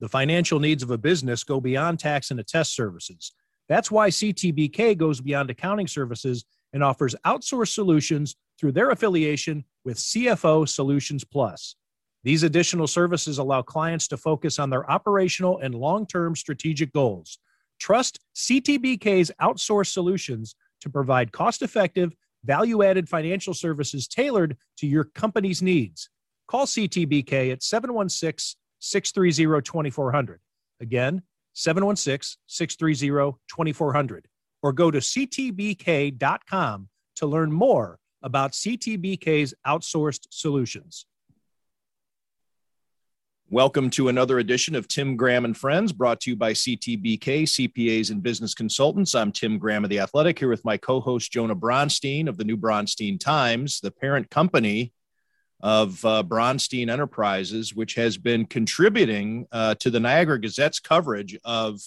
[0.00, 3.32] The financial needs of a business go beyond tax and attest services.
[3.68, 9.98] That's why CTBK goes beyond accounting services and offers outsourced solutions through their affiliation with
[9.98, 11.76] CFO Solutions Plus.
[12.22, 17.38] These additional services allow clients to focus on their operational and long term strategic goals.
[17.78, 22.14] Trust CTBK's outsourced solutions to provide cost effective,
[22.44, 26.10] value added financial services tailored to your company's needs.
[26.46, 30.40] Call CTBK at 716 630 2400.
[30.80, 34.26] Again, 716 630 2400.
[34.62, 41.06] Or go to ctbk.com to learn more about CTBK's outsourced solutions.
[43.52, 48.10] Welcome to another edition of Tim Graham and Friends, brought to you by CTBK, CPAs
[48.10, 49.14] and Business Consultants.
[49.16, 52.44] I'm Tim Graham of The Athletic, here with my co host, Jonah Bronstein of the
[52.44, 54.92] New Bronstein Times, the parent company
[55.62, 61.80] of uh, Bronstein Enterprises, which has been contributing uh, to the Niagara Gazette's coverage of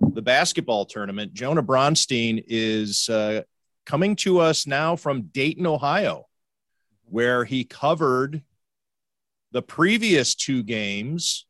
[0.00, 1.34] the basketball tournament.
[1.34, 3.42] Jonah Bronstein is uh,
[3.84, 6.26] coming to us now from Dayton, Ohio,
[7.04, 8.42] where he covered
[9.52, 11.46] the previous two games,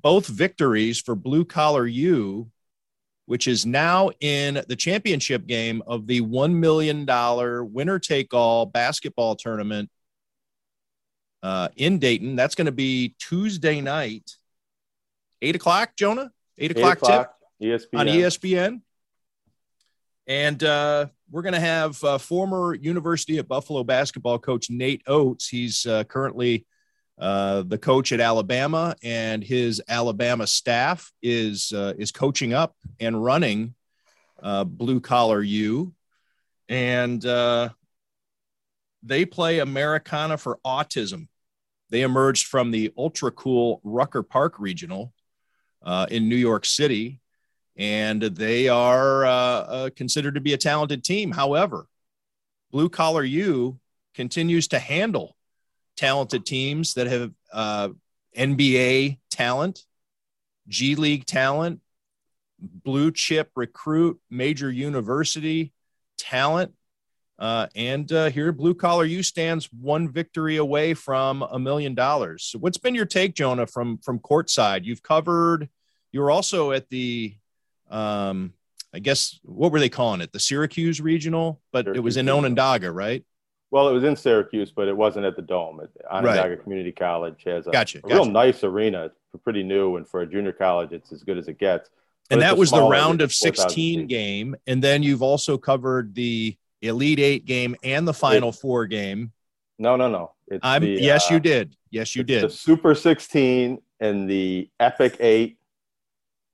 [0.00, 2.50] both victories for Blue Collar U,
[3.26, 7.06] which is now in the championship game of the $1 million
[7.72, 9.88] winner take all basketball tournament
[11.42, 12.36] uh, in Dayton.
[12.36, 14.36] That's going to be Tuesday night,
[15.42, 17.98] eight o'clock, Jonah, eight o'clock, eight o'clock tip ESPN.
[17.98, 18.80] on ESPN.
[20.26, 25.48] And uh, we're going to have uh, former University of Buffalo basketball coach Nate Oats.
[25.48, 26.66] He's uh, currently
[27.20, 33.22] uh, the coach at Alabama, and his Alabama staff is uh, is coaching up and
[33.22, 33.74] running
[34.42, 35.92] uh, Blue Collar U,
[36.68, 37.68] and uh,
[39.02, 41.28] they play Americana for Autism.
[41.90, 45.12] They emerged from the ultra cool Rucker Park Regional
[46.08, 47.20] in New York City
[47.80, 51.30] and they are uh, uh, considered to be a talented team.
[51.30, 51.86] However,
[52.70, 53.78] Blue Collar U
[54.14, 55.34] continues to handle
[55.96, 57.88] talented teams that have uh,
[58.36, 59.86] NBA talent,
[60.68, 61.80] G League talent,
[62.58, 65.72] blue chip recruit, major university
[66.18, 66.74] talent.
[67.40, 72.44] Uh, and uh, here, Blue Collar U stands one victory away from a million dollars.
[72.44, 74.84] So what's been your take, Jonah, from from courtside?
[74.84, 75.70] You've covered.
[76.12, 77.34] You were also at the
[77.90, 78.52] um,
[78.92, 80.32] I guess what were they calling it?
[80.32, 83.24] The Syracuse Regional, but Syracuse it was in Onondaga, right?
[83.70, 85.80] Well, it was in Syracuse, but it wasn't at the Dome.
[86.10, 86.62] Onondaga right.
[86.62, 88.14] Community College has a, gotcha, a gotcha.
[88.14, 89.10] real nice arena.
[89.44, 91.88] Pretty new, and for a junior college, it's as good as it gets.
[92.28, 94.56] But and that was the round of 16 game.
[94.66, 99.32] And then you've also covered the Elite Eight game and the Final Four game.
[99.78, 100.32] No, no, no.
[100.62, 101.76] I'm, the, yes, uh, you did.
[101.90, 102.44] Yes, you did.
[102.44, 105.60] The Super 16 and the Epic Eight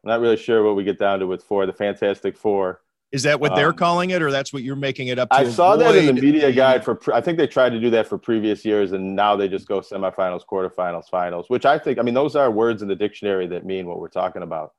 [0.06, 2.80] I'm not really sure what we get down to with four, the Fantastic Four.
[3.10, 5.36] Is that what they're um, calling it, or that's what you're making it up to?
[5.36, 7.00] I saw that in the media guide for.
[7.12, 9.80] I think they tried to do that for previous years, and now they just go
[9.80, 11.46] semifinals, quarterfinals, finals.
[11.48, 14.06] Which I think, I mean, those are words in the dictionary that mean what we're
[14.06, 14.74] talking about.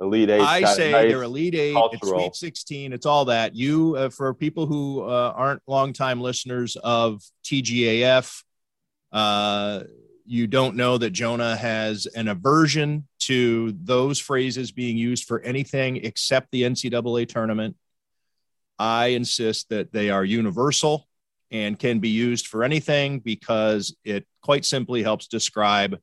[0.00, 0.40] Elite Eight.
[0.40, 1.74] I say nice, they're Elite Eight.
[1.74, 2.00] Cultural.
[2.00, 2.92] It's Sweet Sixteen.
[2.92, 3.54] It's all that.
[3.54, 8.42] You, uh, for people who uh, aren't longtime listeners of TGAF,
[9.12, 9.82] uh,
[10.24, 15.96] you don't know that Jonah has an aversion to those phrases being used for anything
[16.04, 17.76] except the NCAA tournament.
[18.78, 21.06] I insist that they are universal
[21.50, 25.98] and can be used for anything because it quite simply helps describe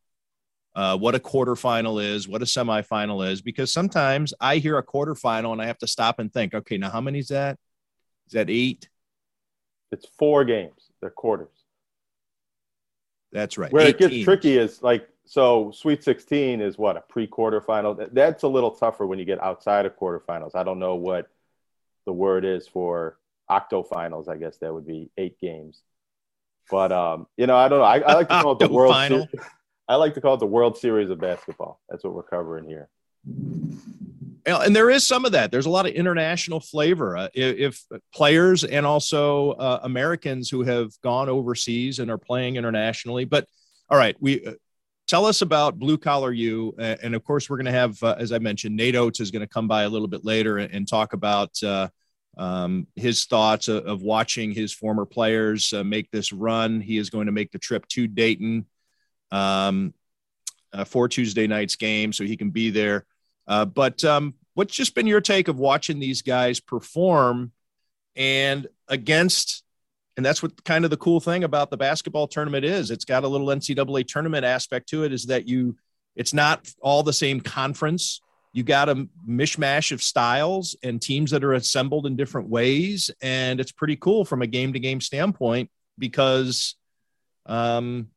[0.77, 3.41] uh, what a quarterfinal is, what a semifinal is.
[3.41, 6.91] Because sometimes I hear a quarterfinal and I have to stop and think, okay, now
[6.91, 7.57] how many is that?
[8.27, 8.87] Is that eight?
[9.91, 10.91] It's four games.
[11.01, 11.49] They're quarters.
[13.31, 13.73] That's right.
[13.73, 18.13] Where it gets tricky is like so Sweet 16 is what a pre-quarterfinal.
[18.13, 20.55] That's a little tougher when you get outside of quarterfinals.
[20.55, 21.27] I don't know what
[22.05, 23.17] the word is for
[23.49, 24.29] octofinals.
[24.29, 25.81] I guess that would be eight games.
[26.69, 27.85] But um, you know, I don't know.
[27.85, 28.93] I, I like to call it the World.
[28.93, 29.27] Final.
[29.87, 31.79] I like to call it the World Series of basketball.
[31.89, 32.89] That's what we're covering here
[34.47, 35.51] and there is some of that.
[35.51, 37.17] There's a lot of international flavor.
[37.17, 42.55] Uh, if, if, players and also uh, Americans who have gone overseas and are playing
[42.55, 43.45] internationally, but
[43.89, 44.53] all right, we uh,
[45.07, 48.31] tell us about Blue Collar U, and of course we're going to have, uh, as
[48.31, 50.87] I mentioned, Nate Oats is going to come by a little bit later and, and
[50.87, 51.89] talk about uh,
[52.37, 56.79] um, his thoughts of, of, watching his former players uh, make this run.
[56.79, 58.67] He is going to make the trip to Dayton
[59.31, 59.93] um,
[60.85, 63.05] for Tuesday night's game, so he can be there.
[63.47, 67.51] Uh, but um, what's just been your take of watching these guys perform
[68.15, 69.63] and against
[70.17, 73.23] and that's what kind of the cool thing about the basketball tournament is it's got
[73.23, 75.77] a little ncaa tournament aspect to it is that you
[76.17, 78.21] it's not all the same conference.
[78.51, 83.59] You got a mishmash of styles and teams that are assembled in different ways, and
[83.59, 85.69] it's pretty cool from a game to game standpoint
[85.99, 86.75] because
[87.45, 88.07] um,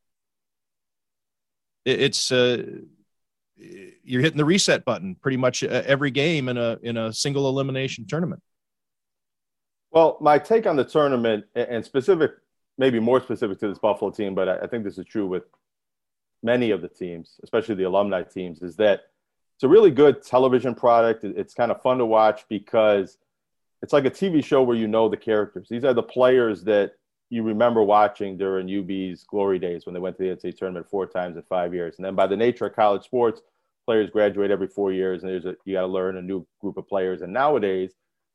[1.85, 2.63] it's uh,
[4.03, 7.47] you're hitting the reset button pretty much uh, every game in a in a single
[7.49, 8.41] elimination tournament.
[9.91, 12.31] Well, my take on the tournament and specific,
[12.77, 15.43] maybe more specific to this Buffalo team, but I think this is true with
[16.41, 19.01] many of the teams, especially the alumni teams, is that
[19.55, 21.23] it's a really good television product.
[21.23, 23.17] It's kind of fun to watch because
[23.81, 25.67] it's like a TV show where you know the characters.
[25.69, 26.93] These are the players that
[27.31, 31.07] you remember watching during UB's glory days when they went to the NCAA tournament four
[31.07, 31.95] times in five years.
[31.97, 33.41] And then by the nature of college sports,
[33.85, 36.75] players graduate every four years, and there's a, you got to learn a new group
[36.75, 37.21] of players.
[37.21, 37.93] And nowadays,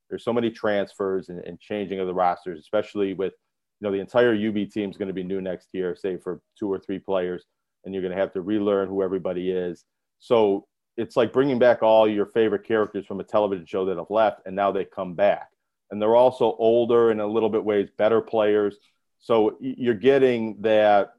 [0.09, 3.35] there's so many transfers and, and changing of the rosters, especially with
[3.81, 6.41] you know the entire UB team is going to be new next year, say for
[6.59, 7.45] two or three players,
[7.85, 9.85] and you're going to have to relearn who everybody is.
[10.21, 10.67] So
[10.97, 14.41] it's like bringing back all your favorite characters from a television show that have left,
[14.47, 15.49] and now they come back,
[15.91, 18.77] and they're also older and a little bit ways better players.
[19.19, 21.15] So you're getting that,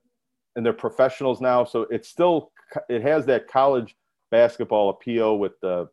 [0.56, 1.66] and they're professionals now.
[1.66, 2.52] So it's still
[2.90, 3.96] it has that college
[4.32, 5.90] basketball appeal with the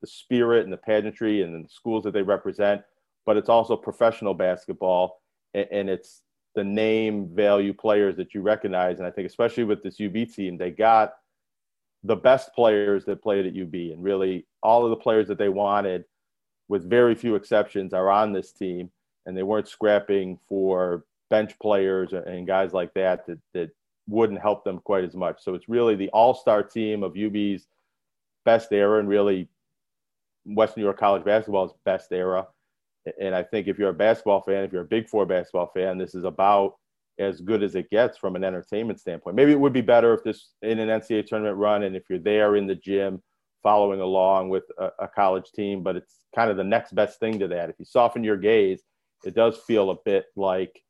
[0.00, 2.82] the spirit and the pageantry and the schools that they represent,
[3.26, 5.20] but it's also professional basketball
[5.54, 6.22] and, and it's
[6.54, 8.98] the name value players that you recognize.
[8.98, 11.14] And I think especially with this UB team, they got
[12.02, 15.48] the best players that played at UB and really all of the players that they
[15.48, 16.04] wanted
[16.70, 18.88] with very few exceptions are on this team
[19.26, 23.70] and they weren't scrapping for bench players and guys like that that, that
[24.08, 25.42] wouldn't help them quite as much.
[25.42, 27.66] So it's really the all-star team of UB's
[28.44, 29.48] best era and really
[30.44, 32.46] Western New York college basketball's best era.
[33.20, 35.98] And I think if you're a basketball fan, if you're a Big Four basketball fan,
[35.98, 36.76] this is about
[37.18, 39.34] as good as it gets from an entertainment standpoint.
[39.34, 42.20] Maybe it would be better if this in an NCAA tournament run and if you're
[42.20, 43.20] there in the gym
[43.62, 47.38] following along with a, a college team, but it's kind of the next best thing
[47.38, 47.70] to that.
[47.70, 48.82] If you soften your gaze,
[49.24, 50.82] it does feel a bit like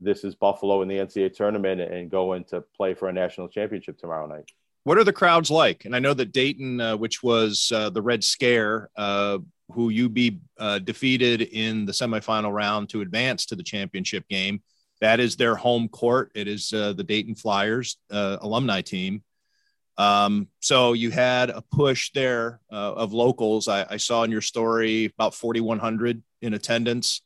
[0.00, 3.98] this is Buffalo in the NCAA tournament and going to play for a national championship
[3.98, 4.50] tomorrow night.
[4.84, 5.84] What are the crowds like?
[5.84, 9.38] And I know that Dayton, uh, which was uh, the Red Scare, uh,
[9.72, 14.62] who UB uh, defeated in the semifinal round to advance to the championship game,
[15.00, 16.32] that is their home court.
[16.34, 19.22] It is uh, the Dayton Flyers uh, alumni team.
[19.98, 23.68] Um, so you had a push there of locals.
[23.68, 27.20] I, I, saw in your story about 4,100 in attendance.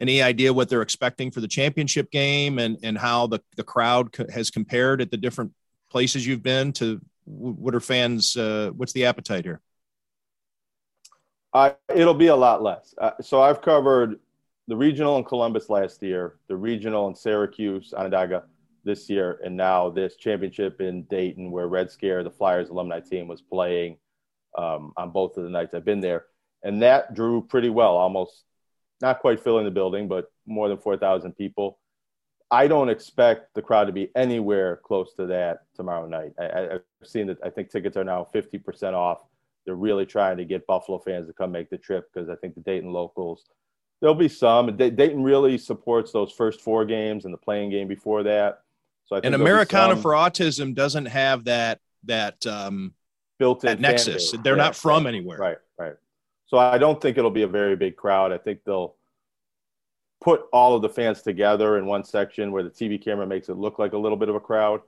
[0.00, 4.12] Any idea what they're expecting for the championship game and, and how the, the crowd
[4.12, 5.52] co- has compared at the different
[5.90, 9.60] places you've been to what are fans uh, what's the appetite here
[11.52, 14.18] uh, it'll be a lot less uh, so i've covered
[14.66, 18.44] the regional in columbus last year the regional in syracuse onondaga
[18.84, 23.28] this year and now this championship in dayton where red scare the flyers alumni team
[23.28, 23.96] was playing
[24.56, 26.26] um, on both of the nights i've been there
[26.62, 28.44] and that drew pretty well almost
[29.00, 31.78] not quite filling the building but more than 4000 people
[32.50, 36.32] I don't expect the crowd to be anywhere close to that tomorrow night.
[36.38, 37.38] I, have seen that.
[37.44, 39.22] I think tickets are now 50% off.
[39.66, 42.54] They're really trying to get Buffalo fans to come make the trip because I think
[42.54, 43.44] the Dayton locals,
[44.00, 44.74] there'll be some.
[44.76, 48.60] Dayton really supports those first four games and the playing game before that.
[49.08, 52.94] So I think and Americana for Autism doesn't have that that um,
[53.38, 54.32] built-in nexus.
[54.42, 55.38] They're yeah, not from right, anywhere.
[55.38, 55.94] Right, right.
[56.46, 58.32] So I don't think it'll be a very big crowd.
[58.32, 58.96] I think they'll
[60.20, 63.56] put all of the fans together in one section where the TV camera makes it
[63.56, 64.80] look like a little bit of a crowd.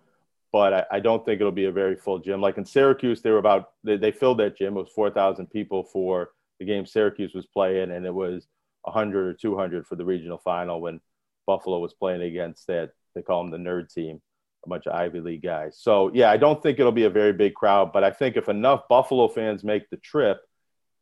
[0.52, 2.40] But I, I don't think it'll be a very full gym.
[2.40, 4.76] Like in Syracuse, they were about they, they filled that gym.
[4.76, 8.46] It was four thousand people for the game Syracuse was playing, and it was
[8.86, 11.00] hundred or two hundred for the regional final when
[11.46, 14.20] Buffalo was playing against that they call them the nerd team,
[14.64, 15.78] a bunch of Ivy League guys.
[15.80, 18.48] So yeah, I don't think it'll be a very big crowd, but I think if
[18.48, 20.40] enough Buffalo fans make the trip,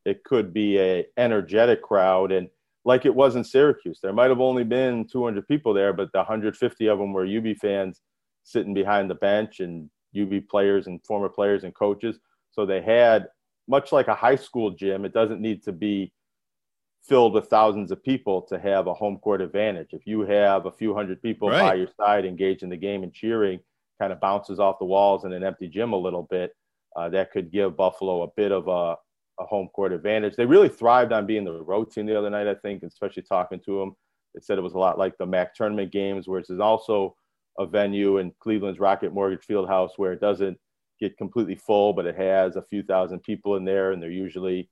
[0.05, 2.49] it could be a energetic crowd and
[2.85, 4.01] like it was in Syracuse.
[4.03, 7.57] There might have only been 200 people there, but the 150 of them were UB
[7.61, 8.01] fans
[8.45, 12.19] sitting behind the bench and UB players and former players and coaches.
[12.53, 13.27] So they had
[13.69, 15.05] much like a high school gym.
[15.05, 16.13] It doesn't need to be
[17.03, 19.89] filled with thousands of people to have a home court advantage.
[19.93, 21.61] If you have a few hundred people right.
[21.61, 23.61] by your side engaged in the game and cheering,
[24.01, 26.53] kind of bounces off the walls in an empty gym a little bit,
[26.97, 28.97] uh, that could give Buffalo a bit of a,
[29.43, 30.37] a home court advantage.
[30.37, 33.61] They really thrived on being the road team the other night, I think, especially talking
[33.67, 33.97] to them.
[34.35, 37.17] They said it was a lot like the MAC tournament games, where it's also
[37.59, 40.59] a venue in Cleveland's Rocket Mortgage Fieldhouse where it doesn't
[41.01, 44.69] get completely full, but it has a few thousand people in there, and they're usually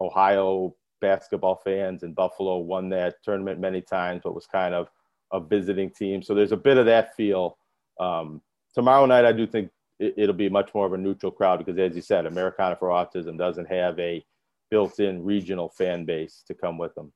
[0.00, 2.02] Ohio basketball fans.
[2.02, 4.88] And Buffalo won that tournament many times, but was kind of
[5.32, 6.22] a visiting team.
[6.22, 7.58] So there's a bit of that feel.
[7.98, 8.40] Um,
[8.74, 11.78] tomorrow night, I do think it, will be much more of a neutral crowd because,
[11.78, 14.24] as you said, Americana for Autism doesn't have a
[14.70, 17.12] built-in regional fan base to come with them.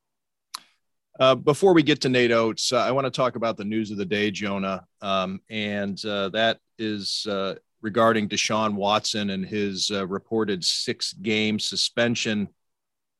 [1.18, 3.92] Uh, before we get to Nate Oats, uh, I want to talk about the news
[3.92, 9.90] of the day, Jonah, um, and uh, that is uh, regarding Deshaun Watson and his
[9.92, 12.48] uh, reported six-game suspension.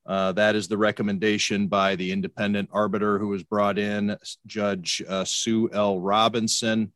[0.07, 5.71] Uh, that is the recommendation by the independent arbiter who was brought in, Judge Sue
[5.73, 5.99] L.
[5.99, 6.93] Robinson.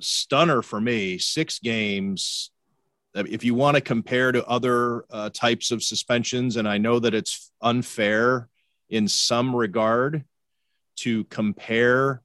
[0.00, 2.50] stunner for me, six games
[3.24, 7.14] if you want to compare to other uh, types of suspensions, and I know that
[7.14, 8.48] it's unfair
[8.90, 10.24] in some regard
[10.96, 12.22] to compare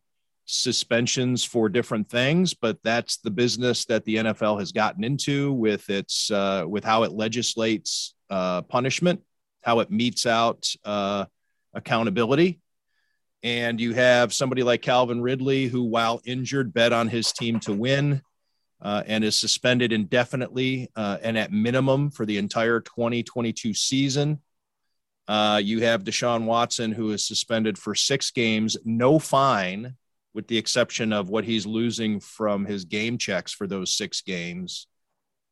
[0.51, 5.89] suspensions for different things, but that's the business that the NFL has gotten into with
[5.89, 9.21] its uh, with how it legislates uh, punishment,
[9.61, 11.25] how it metes out uh,
[11.73, 12.59] accountability.
[13.43, 17.73] And you have somebody like Calvin Ridley, who, while injured, bet on his team to
[17.73, 18.21] win
[18.81, 24.39] uh, and is suspended indefinitely uh, and at minimum for the entire 2022 season.
[25.27, 29.95] Uh, you have Deshaun Watson, who is suspended for six games, no fine,
[30.33, 34.87] with the exception of what he's losing from his game checks for those six games.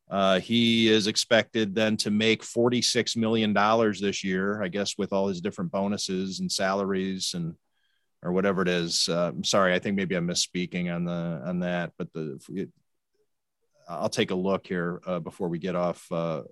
[0.10, 3.54] Uh, he is expected then to make $46 million
[4.02, 7.56] this year, I guess, with all his different bonuses and salaries and
[8.22, 9.08] or whatever it is.
[9.08, 12.70] Uh, I'm sorry, I think maybe I'm misspeaking on the on that, but the
[13.88, 16.44] I'll take a look here uh, before we get off uh,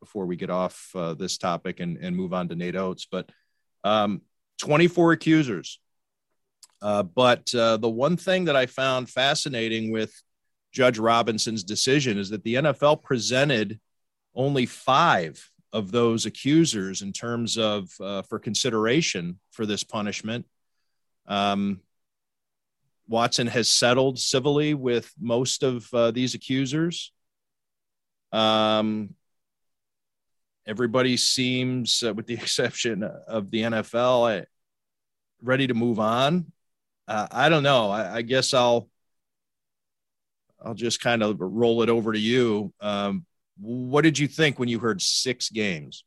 [0.00, 3.06] before we get off uh, this topic and, and move on to Nate Oats.
[3.10, 3.30] But
[3.84, 4.22] um,
[4.60, 5.80] 24 accusers.
[6.82, 10.12] Uh, but uh, the one thing that I found fascinating with
[10.72, 13.80] Judge Robinson's decision is that the NFL presented
[14.34, 20.46] only five of those accusers in terms of uh, for consideration for this punishment.
[21.26, 21.80] Um,
[23.08, 27.12] Watson has settled civilly with most of uh, these accusers.
[28.32, 29.14] Um,
[30.66, 34.44] everybody seems, uh, with the exception of the NFL,
[35.42, 36.52] ready to move on.
[37.08, 37.90] Uh, I don't know.
[37.90, 38.88] I, I, guess I'll
[40.64, 42.72] I'll just kind of roll it over to you.
[42.80, 43.24] Um,
[43.58, 46.04] what did you think when you heard six games?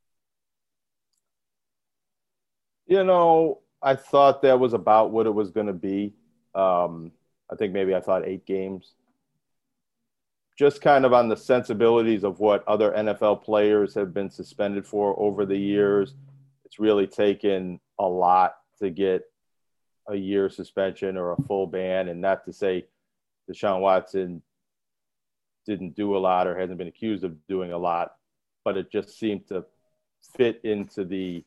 [2.86, 6.14] You know, I thought that was about what it was going to be.
[6.54, 7.12] Um,
[7.52, 8.94] I think maybe I thought eight games.
[10.58, 15.18] Just kind of on the sensibilities of what other NFL players have been suspended for
[15.18, 16.16] over the years.
[16.66, 19.24] It's really taken a lot to get
[20.10, 22.86] a year suspension or a full ban, and not to say
[23.50, 24.42] Deshaun Watson
[25.66, 28.14] didn't do a lot or hasn't been accused of doing a lot,
[28.66, 29.66] but it just seemed to
[30.36, 31.44] fit into the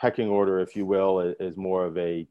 [0.00, 2.26] pecking order, if you will, as more of a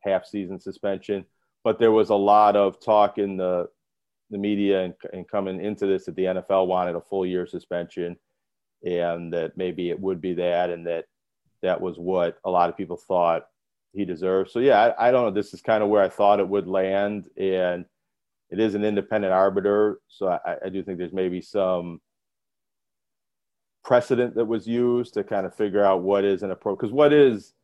[0.00, 1.24] half season suspension.
[1.64, 3.68] But there was a lot of talk in the
[4.30, 8.16] the media and, and coming into this that the NFL wanted a full year suspension,
[8.84, 11.06] and that maybe it would be that, and that
[11.62, 13.46] that was what a lot of people thought
[13.92, 14.52] he deserves.
[14.52, 15.30] So yeah, I, I don't know.
[15.30, 17.84] This is kind of where I thought it would land, and
[18.50, 20.00] it is an independent arbiter.
[20.08, 22.00] So I, I do think there's maybe some
[23.84, 27.12] precedent that was used to kind of figure out what is an approach because what
[27.12, 27.54] is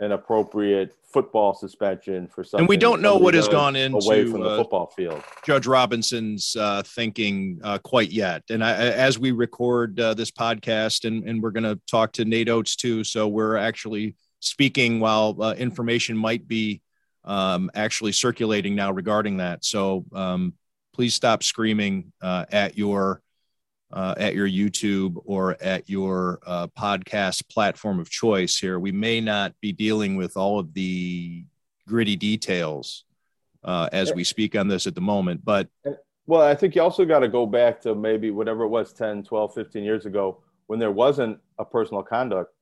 [0.00, 2.60] an appropriate football suspension for something.
[2.60, 5.22] And we don't know what has gone into away from the uh, football field.
[5.44, 8.42] Judge Robinson's uh, thinking uh, quite yet.
[8.48, 12.24] And I, as we record uh, this podcast, and, and we're going to talk to
[12.24, 16.82] Nate Oats too, so we're actually speaking while uh, information might be
[17.24, 19.64] um, actually circulating now regarding that.
[19.64, 20.54] So um,
[20.92, 23.22] please stop screaming uh, at your
[23.92, 28.78] uh, at your YouTube or at your uh, podcast platform of choice here.
[28.78, 31.44] We may not be dealing with all of the
[31.88, 33.04] gritty details
[33.64, 35.68] uh, as we speak on this at the moment, but.
[36.26, 39.24] Well, I think you also got to go back to maybe whatever it was 10,
[39.24, 42.52] 12, 15 years ago when there wasn't a personal conduct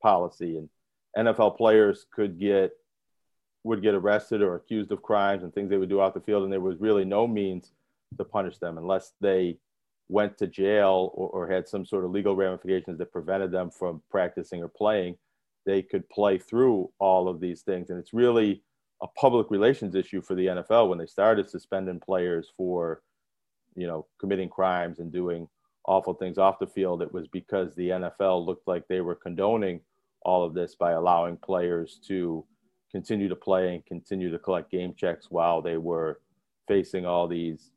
[0.00, 0.68] policy and
[1.16, 2.72] NFL players could get
[3.64, 6.42] would get arrested or accused of crimes and things they would do off the field
[6.42, 7.70] and there was really no means
[8.18, 9.56] to punish them unless they
[10.08, 14.02] went to jail or, or, had some sort of legal ramifications that prevented them from
[14.10, 15.16] practicing or playing,
[15.64, 17.88] they could play through all of these things.
[17.88, 18.62] And it's really
[19.02, 23.00] a public relations issue for the NFL when they started suspending players for,
[23.74, 25.48] you know, committing crimes and doing
[25.86, 27.00] awful things off the field.
[27.00, 29.80] It was because the NFL looked like they were condoning
[30.24, 32.44] all of this by allowing players to
[32.90, 36.20] continue to play and continue to collect game checks while they were
[36.68, 37.72] facing all these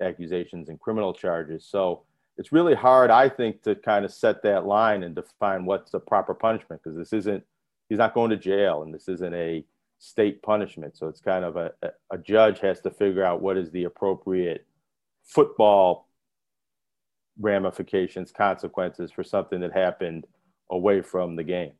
[0.00, 1.66] accusations and criminal charges.
[1.66, 2.04] So
[2.38, 6.00] it's really hard, I think, to kind of set that line and define what's the
[6.00, 7.44] proper punishment because this isn't,
[7.88, 9.64] he's not going to jail and this isn't a
[9.98, 10.96] state punishment.
[10.96, 11.72] So it's kind of a,
[12.10, 14.66] a judge has to figure out what is the appropriate
[15.24, 16.08] football
[17.38, 20.26] ramifications, consequences for something that happened
[20.70, 21.72] away from the game.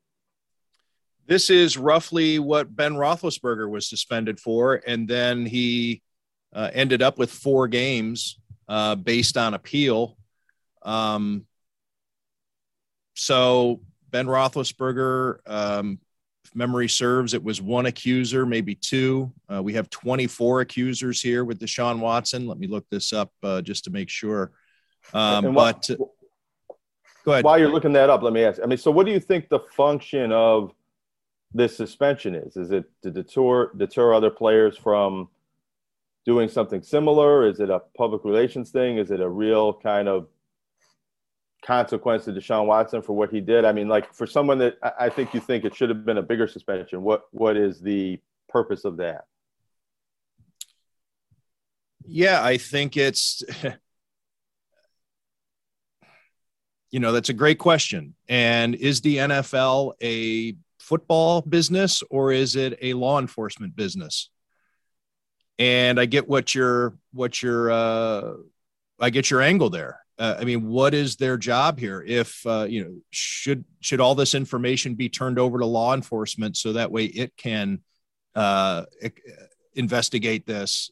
[1.26, 6.02] This is roughly what Ben Roethlisberger was suspended for, and then he
[6.52, 8.38] uh, ended up with four games
[8.69, 10.17] uh, based on appeal.
[10.83, 11.47] Um,
[13.14, 15.99] so Ben Roethlisberger um,
[16.45, 19.33] if memory serves, it was one accuser, maybe two.
[19.52, 22.47] Uh, we have 24 accusers here with Deshaun Watson.
[22.47, 24.50] Let me look this up uh, just to make sure.
[25.14, 25.97] Um, but uh,
[27.25, 27.45] go ahead.
[27.45, 28.61] While you're looking that up, let me ask.
[28.62, 30.73] I mean, so what do you think the function of
[31.55, 32.57] this suspension is?
[32.57, 35.29] Is it to deter deter other players from
[36.25, 37.47] doing something similar?
[37.47, 38.99] Is it a public relations thing?
[38.99, 40.29] Is it a real kind of
[41.65, 43.65] consequence to Deshaun Watson for what he did?
[43.65, 46.23] I mean, like for someone that I think you think it should have been a
[46.23, 49.25] bigger suspension, what what is the purpose of that?
[52.05, 53.43] Yeah, I think it's
[56.93, 58.15] you know, that's a great question.
[58.29, 60.55] And is the NFL a
[60.93, 64.29] football business or is it a law enforcement business?
[65.59, 68.35] And I get what your what your uh
[69.01, 72.05] I get your angle there uh, I mean, what is their job here?
[72.07, 76.57] If uh, you know, should should all this information be turned over to law enforcement
[76.57, 77.81] so that way it can
[78.35, 78.85] uh,
[79.75, 80.91] investigate this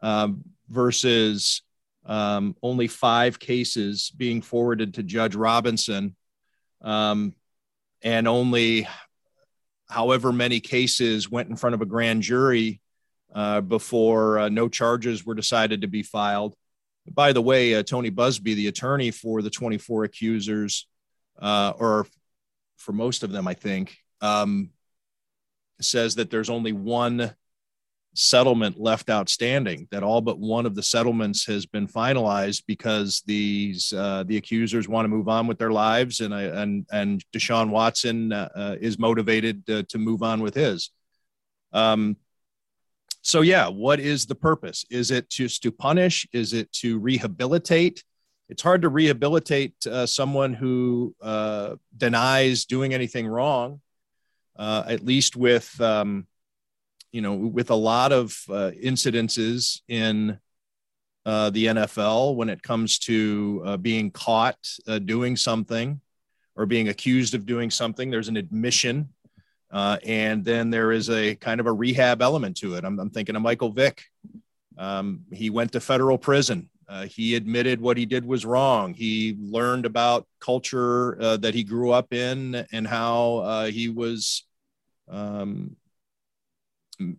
[0.00, 1.62] um, versus
[2.06, 6.16] um, only five cases being forwarded to Judge Robinson,
[6.82, 7.34] um,
[8.00, 8.88] and only
[9.92, 12.80] however many cases went in front of a grand jury
[13.34, 16.54] uh, before uh, no charges were decided to be filed.
[17.12, 20.86] By the way, uh, Tony Buzbee, the attorney for the 24 accusers,
[21.38, 22.06] uh, or
[22.78, 24.70] for most of them, I think, um,
[25.78, 27.34] says that there's only one
[28.14, 29.88] settlement left outstanding.
[29.90, 34.88] That all but one of the settlements has been finalized because these uh, the accusers
[34.88, 38.76] want to move on with their lives, and I, and and Deshaun Watson uh, uh,
[38.80, 40.90] is motivated uh, to move on with his.
[41.72, 42.16] Um,
[43.22, 48.04] so yeah what is the purpose is it just to punish is it to rehabilitate
[48.48, 53.80] it's hard to rehabilitate uh, someone who uh, denies doing anything wrong
[54.56, 56.26] uh, at least with um,
[57.12, 60.38] you know with a lot of uh, incidences in
[61.24, 64.58] uh, the nfl when it comes to uh, being caught
[65.04, 66.00] doing something
[66.56, 69.08] or being accused of doing something there's an admission
[69.72, 72.84] uh, and then there is a kind of a rehab element to it.
[72.84, 74.04] I'm, I'm thinking of Michael Vick.
[74.76, 76.68] Um, he went to federal prison.
[76.86, 78.92] Uh, he admitted what he did was wrong.
[78.92, 84.44] He learned about culture uh, that he grew up in and how uh, he was
[85.08, 85.74] um,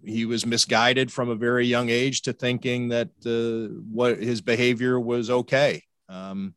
[0.04, 5.00] he was misguided from a very young age to thinking that uh, what his behavior
[5.00, 5.84] was okay.
[6.10, 6.56] Um,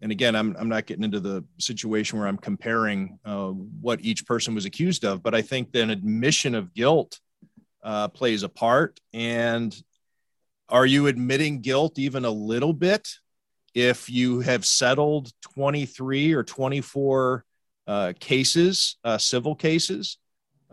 [0.00, 4.26] and again, I'm, I'm not getting into the situation where I'm comparing uh, what each
[4.26, 7.20] person was accused of, but I think that an admission of guilt
[7.82, 9.00] uh, plays a part.
[9.12, 9.74] And
[10.68, 13.08] are you admitting guilt even a little bit
[13.74, 17.44] if you have settled 23 or 24
[17.86, 20.18] uh, cases, uh, civil cases,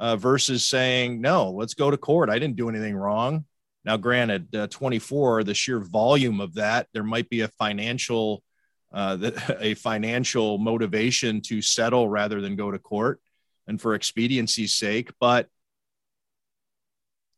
[0.01, 2.27] uh, versus saying, no, let's go to court.
[2.27, 3.45] I didn't do anything wrong.
[3.85, 8.43] Now, granted, uh, 24, the sheer volume of that, there might be a financial
[8.91, 13.21] uh, the, a financial motivation to settle rather than go to court
[13.67, 15.11] and for expediency's sake.
[15.19, 15.47] But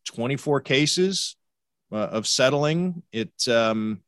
[0.06, 1.36] 24 cases
[1.92, 4.00] uh, of settling, it um,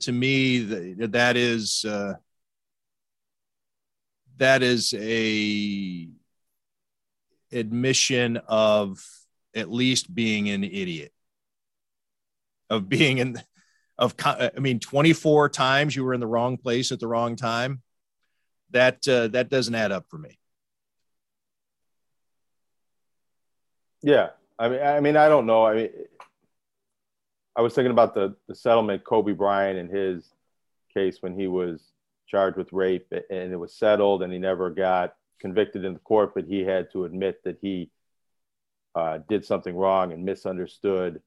[0.00, 0.58] to me
[1.06, 2.14] that is uh,
[4.38, 6.08] that is a
[7.52, 9.04] admission of
[9.54, 11.12] at least being an idiot.
[12.68, 13.36] Of being in
[13.98, 17.82] of I mean 24 times you were in the wrong place at the wrong time.
[18.70, 20.38] That uh, that doesn't add up for me.
[24.02, 24.30] Yeah.
[24.58, 25.66] I mean I mean I don't know.
[25.66, 25.90] I mean
[27.56, 30.32] I was thinking about the the settlement Kobe Bryant and his
[30.94, 31.92] case when he was
[32.26, 36.32] charged with rape and it was settled and he never got convicted in the court
[36.34, 37.90] but he had to admit that he
[38.94, 41.20] uh, did something wrong and misunderstood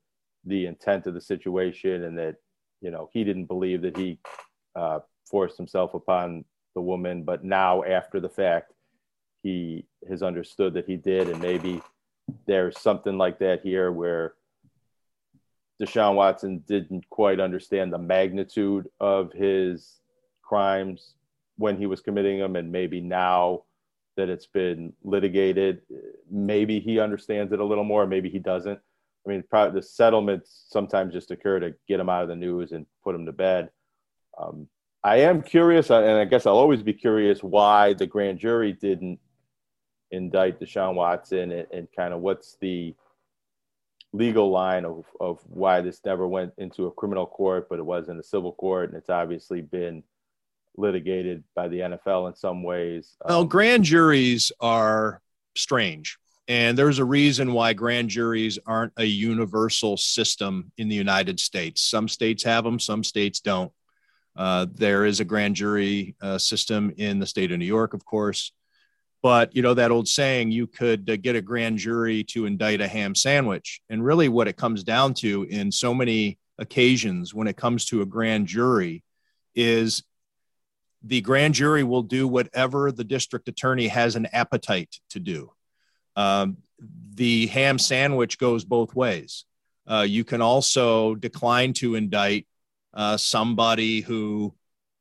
[0.45, 2.35] the intent of the situation and that
[2.81, 4.19] you know he didn't believe that he
[4.75, 4.99] uh,
[5.29, 6.43] forced himself upon
[6.75, 7.23] the woman.
[7.23, 8.73] But now after the fact
[9.41, 11.29] he has understood that he did.
[11.29, 11.81] And maybe
[12.47, 14.33] there's something like that here where
[15.81, 19.99] Deshaun Watson didn't quite understand the magnitude of his
[20.41, 21.15] crimes
[21.57, 22.55] when he was committing them.
[22.55, 23.63] And maybe now
[24.15, 25.81] that it's been litigated.
[26.29, 28.79] Maybe he understands it a little more, maybe he doesn't.
[29.25, 32.73] I mean, probably the settlements sometimes just occur to get him out of the news
[32.73, 33.69] and put him to bed.
[34.37, 34.67] Um,
[35.03, 39.19] I am curious, and I guess I'll always be curious why the grand jury didn't
[40.11, 42.95] indict Deshaun Watson and, and kind of what's the
[44.13, 48.09] legal line of, of why this never went into a criminal court, but it was
[48.09, 48.89] in a civil court.
[48.89, 50.03] And it's obviously been
[50.75, 53.15] litigated by the NFL in some ways.
[53.25, 55.21] Well, um, grand juries are
[55.55, 56.17] strange.
[56.47, 61.81] And there's a reason why grand juries aren't a universal system in the United States.
[61.81, 63.71] Some states have them, some states don't.
[64.35, 68.03] Uh, there is a grand jury uh, system in the state of New York, of
[68.03, 68.51] course.
[69.21, 72.81] But you know that old saying, you could uh, get a grand jury to indict
[72.81, 73.81] a ham sandwich.
[73.89, 78.01] And really, what it comes down to in so many occasions when it comes to
[78.01, 79.01] a grand jury
[79.55, 80.03] is
[81.03, 85.51] the grand jury will do whatever the district attorney has an appetite to do.
[86.15, 86.57] Um,
[87.15, 89.45] the ham sandwich goes both ways.
[89.85, 92.47] Uh, you can also decline to indict
[92.93, 94.53] uh, somebody who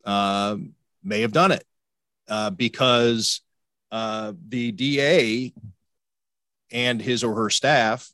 [0.05, 0.57] uh,
[1.05, 1.65] may have done it
[2.29, 3.41] uh, because
[3.93, 5.53] uh, the DA
[6.73, 8.11] and his or her staff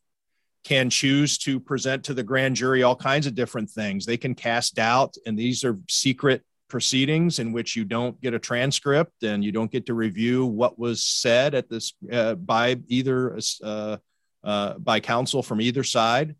[0.64, 4.04] can choose to present to the grand jury all kinds of different things.
[4.04, 8.38] They can cast doubt, and these are secret proceedings in which you don't get a
[8.38, 13.38] transcript and you don't get to review what was said at this uh, by either
[13.62, 13.96] uh,
[14.44, 16.36] uh, by counsel from either side.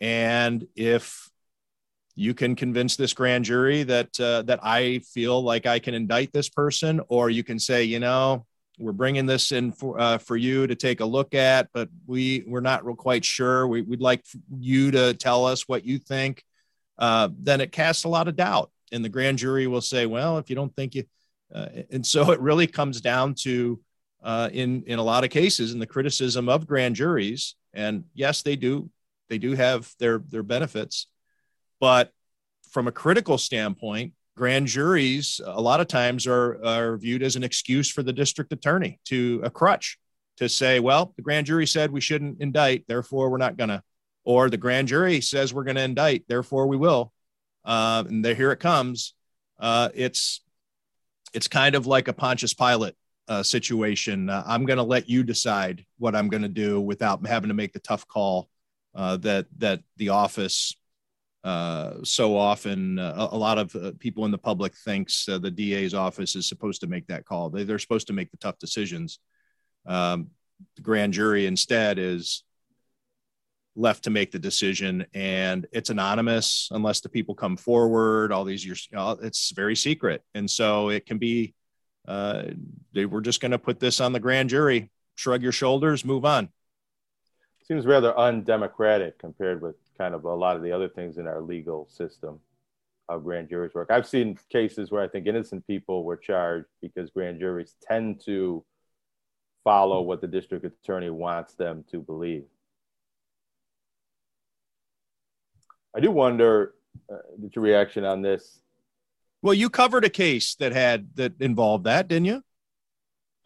[0.00, 1.30] And if
[2.14, 6.32] you can convince this grand jury that uh, that I feel like I can indict
[6.32, 8.46] this person, or you can say, you know,
[8.78, 12.44] we're bringing this in for uh, for you to take a look at, but we
[12.46, 13.66] we're not real quite sure.
[13.66, 14.24] We, would like
[14.58, 16.42] you to tell us what you think.
[16.98, 20.38] Uh, then it casts a lot of doubt, and the grand jury will say, "Well,
[20.38, 21.04] if you don't think you,"
[21.54, 23.80] uh, and so it really comes down to,
[24.22, 27.54] uh, in in a lot of cases, in the criticism of grand juries.
[27.72, 28.90] And yes, they do
[29.28, 31.06] they do have their their benefits,
[31.80, 32.12] but
[32.70, 37.42] from a critical standpoint, grand juries a lot of times are, are viewed as an
[37.42, 39.98] excuse for the district attorney to a crutch
[40.38, 43.82] to say, well, the grand jury said we shouldn't indict, therefore we're not to,
[44.24, 47.12] or the grand jury says we're to indict, therefore we will.
[47.64, 49.14] Uh, and there, here it comes.
[49.58, 50.40] Uh, it's
[51.32, 52.94] it's kind of like a Pontius Pilate
[53.28, 54.28] uh, situation.
[54.28, 57.54] Uh, I'm going to let you decide what I'm going to do without having to
[57.54, 58.48] make the tough call
[58.94, 60.74] uh, that that the office
[61.44, 66.46] uh, so often a, lot of people in the public thinks the DA's office is
[66.46, 67.48] supposed to make that call.
[67.48, 69.20] They, they're supposed to make the tough decisions.
[69.86, 70.32] Um,
[70.76, 72.42] the grand jury instead is
[73.76, 78.64] left to make the decision and it's anonymous unless the people come forward all these
[78.64, 78.88] years
[79.22, 81.54] it's very secret and so it can be
[82.08, 82.44] uh,
[82.92, 86.24] they were just going to put this on the grand jury shrug your shoulders move
[86.24, 86.48] on
[87.66, 91.40] seems rather undemocratic compared with kind of a lot of the other things in our
[91.40, 92.40] legal system
[93.10, 93.90] how grand juries work.
[93.90, 98.64] I've seen cases where I think innocent people were charged because grand juries tend to
[99.64, 102.44] follow what the district attorney wants them to believe.
[105.94, 106.74] I do wonder
[107.10, 107.16] uh,
[107.52, 108.60] your reaction on this.
[109.42, 112.42] Well, you covered a case that had that involved that, didn't you?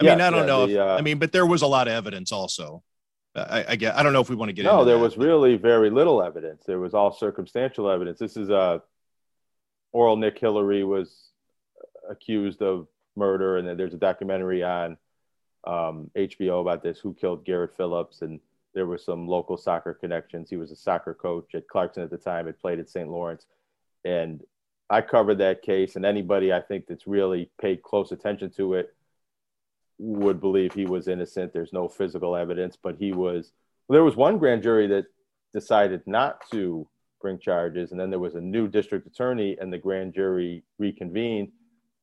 [0.01, 0.67] I mean, I don't yeah, know.
[0.67, 2.83] The, if, uh, I mean, but there was a lot of evidence also.
[3.37, 3.97] I, I get.
[3.97, 4.65] I don't know if we want to get.
[4.65, 4.77] Into.
[4.77, 5.03] No, there that.
[5.03, 6.63] was really very little evidence.
[6.67, 8.19] There was all circumstantial evidence.
[8.19, 8.79] This is a uh,
[9.93, 11.31] oral Nick Hillary was
[12.09, 14.97] accused of murder, and then there's a documentary on
[15.67, 16.99] um, HBO about this.
[16.99, 18.23] Who killed Garrett Phillips?
[18.23, 18.41] And
[18.75, 20.51] there were some local soccer connections.
[20.51, 22.47] He was a soccer coach at Clarkson at the time.
[22.47, 23.09] Had played at St.
[23.09, 23.47] Lawrence,
[24.05, 24.43] and
[24.91, 25.97] I covered that case.
[25.97, 28.95] And anybody I think that's really paid close attention to it
[29.99, 31.53] would believe he was innocent.
[31.53, 33.53] There's no physical evidence, but he was.
[33.87, 35.07] Well, there was one grand jury that
[35.53, 36.89] decided not to
[37.21, 41.53] bring charges, and then there was a new district attorney, and the grand jury reconvened,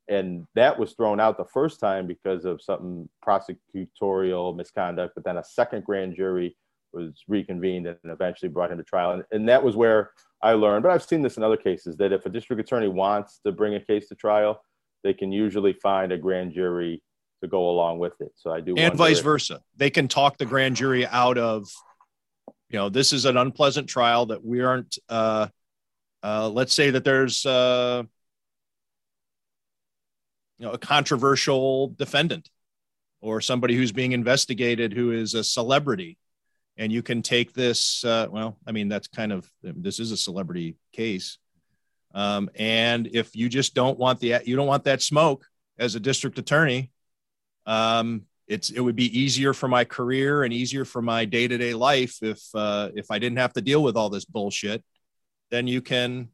[0.07, 5.15] and that was thrown out the first time because of something prosecutorial misconduct.
[5.15, 6.55] But then a second grand jury
[6.93, 10.84] was reconvened and eventually brought him to trial, and, and that was where I learned.
[10.84, 13.75] But I've seen this in other cases that if a district attorney wants to bring
[13.75, 14.62] a case to trial,
[15.04, 17.01] they can usually find a grand jury
[17.41, 18.32] to go along with it.
[18.36, 19.62] So I do, and vice versa.
[19.75, 21.67] They can talk the grand jury out of,
[22.69, 24.97] you know, this is an unpleasant trial that we aren't.
[25.10, 25.47] Uh,
[26.23, 28.04] uh, let's say that there's, uh,
[30.60, 32.47] you know, a controversial defendant
[33.21, 36.17] or somebody who's being investigated who is a celebrity,
[36.82, 38.04] and you can take this.
[38.04, 41.38] Uh, well, I mean, that's kind of this is a celebrity case.
[42.15, 45.46] Um, and if you just don't want the you don't want that smoke
[45.78, 46.91] as a district attorney,
[47.67, 51.56] um, it's it would be easier for my career and easier for my day to
[51.56, 54.84] day life if uh, if I didn't have to deal with all this bullshit.
[55.52, 56.30] Then you can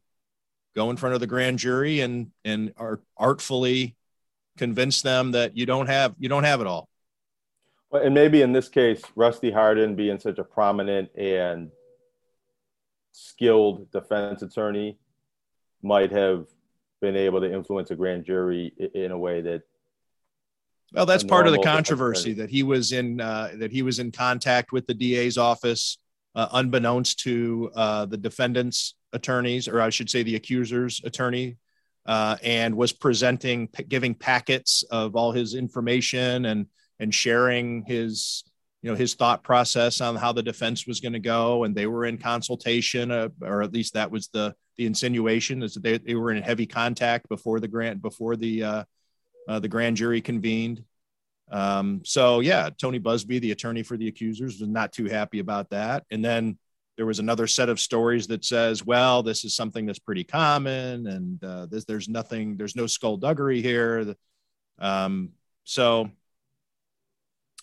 [0.74, 3.96] go in front of the grand jury and and art, artfully
[4.56, 6.88] convince them that you don't have you don't have it all.
[7.90, 11.70] And maybe in this case, Rusty Hardin being such a prominent and
[13.12, 14.98] skilled defense attorney
[15.82, 16.46] might have
[17.00, 19.62] been able to influence a grand jury in a way that
[20.92, 24.10] well that's part of the controversy that he was in uh, that he was in
[24.10, 25.98] contact with the da's office
[26.34, 31.56] uh, unbeknownst to uh, the defendants attorneys or i should say the accusers attorney
[32.06, 36.66] uh, and was presenting giving packets of all his information and
[37.00, 38.44] and sharing his
[38.82, 41.86] you know his thought process on how the defense was going to go and they
[41.86, 45.98] were in consultation uh, or at least that was the the insinuation is that they,
[45.98, 48.84] they were in heavy contact before the grant before the uh,
[49.48, 50.84] uh, the grand jury convened.
[51.50, 55.70] Um, so yeah Tony Buzbee the attorney for the accusers was not too happy about
[55.70, 56.04] that.
[56.10, 56.58] And then
[56.96, 61.06] there was another set of stories that says well this is something that's pretty common
[61.06, 64.14] and uh, this, there's nothing there's no skullduggery here.
[64.78, 65.30] Um,
[65.64, 66.10] so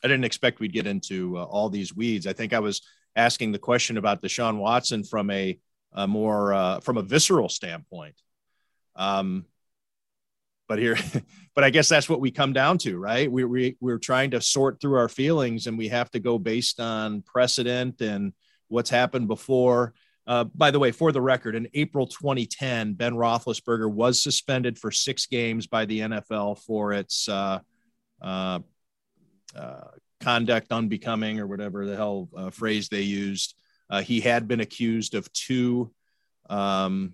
[0.05, 2.27] I didn't expect we'd get into uh, all these weeds.
[2.27, 2.83] I think I was
[3.15, 5.57] asking the question about Deshaun Watson from a,
[5.93, 8.13] a more uh, from a visceral standpoint.
[8.95, 9.45] Um,
[10.67, 10.95] but here,
[11.55, 13.31] but I guess that's what we come down to, right?
[13.31, 16.79] We, we we're trying to sort through our feelings, and we have to go based
[16.79, 18.31] on precedent and
[18.67, 19.95] what's happened before.
[20.27, 24.91] Uh, by the way, for the record, in April 2010, Ben Roethlisberger was suspended for
[24.91, 27.57] six games by the NFL for its uh,
[28.21, 28.59] uh,
[29.55, 29.87] uh,
[30.21, 33.55] conduct unbecoming or whatever the hell uh, phrase they used.
[33.89, 35.91] Uh, he had been accused of two
[36.49, 37.13] um,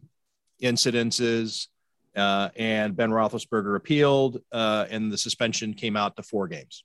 [0.62, 1.68] incidences,
[2.16, 6.84] uh, and Ben Roethlisberger appealed, uh, and the suspension came out to four games.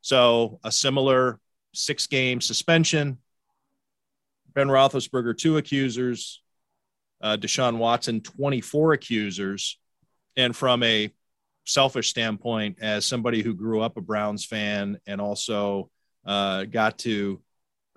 [0.00, 1.40] So a similar
[1.74, 3.18] six-game suspension.
[4.54, 6.42] Ben Roethlisberger, two accusers.
[7.22, 9.78] Deshaun Watson, 24 accusers.
[10.36, 11.12] And from a
[11.68, 15.90] selfish standpoint, as somebody who grew up a Browns fan and also
[16.26, 17.40] uh, got to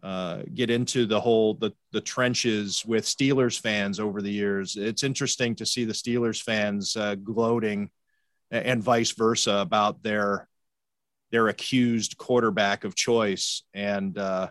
[0.04, 5.04] uh, get into the whole the the trenches with Steelers fans over the years, it's
[5.04, 7.90] interesting to see the Steelers fans uh, gloating
[8.52, 10.48] and vice versa about their
[11.32, 14.50] their accused quarterback of choice and uh,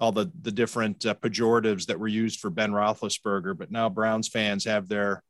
[0.00, 3.56] all the the different uh, pejoratives that were used for Ben Roethlisberger.
[3.56, 5.22] But now Browns fans have their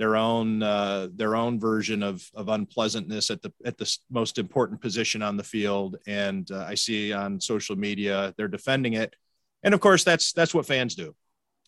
[0.00, 4.80] their own uh, their own version of of unpleasantness at the at the most important
[4.80, 5.98] position on the field.
[6.06, 9.14] And uh, I see on social media they're defending it,
[9.62, 11.14] and of course that's that's what fans do,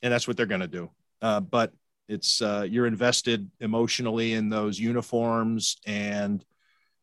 [0.02, 0.90] and that's what they're going to do.
[1.20, 1.74] Uh, but
[2.08, 6.42] it's uh, you're invested emotionally in those uniforms and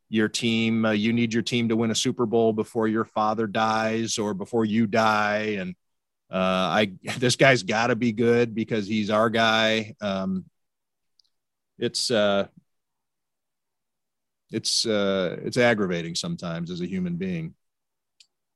[0.08, 0.84] your team.
[0.84, 4.34] Uh, you need your team to win a Super Bowl before your father dies or
[4.34, 5.76] before you die, and
[6.28, 6.34] uh,
[6.74, 9.94] I this guy's got to be good because he's our guy.
[10.00, 10.46] Um,
[11.80, 12.46] it's uh,
[14.52, 17.54] it's uh, it's aggravating sometimes as a human being.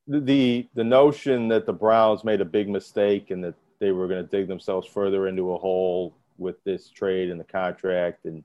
[0.06, 4.22] The the notion that the Browns made a big mistake and that they were going
[4.22, 8.44] to dig themselves further into a hole with this trade and the contract and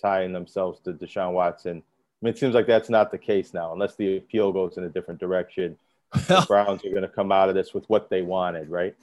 [0.00, 1.78] tying themselves to Deshaun Watson.
[1.78, 4.84] I mean, it seems like that's not the case now, unless the appeal goes in
[4.84, 5.78] a different direction.
[6.12, 8.96] the Browns are going to come out of this with what they wanted, right?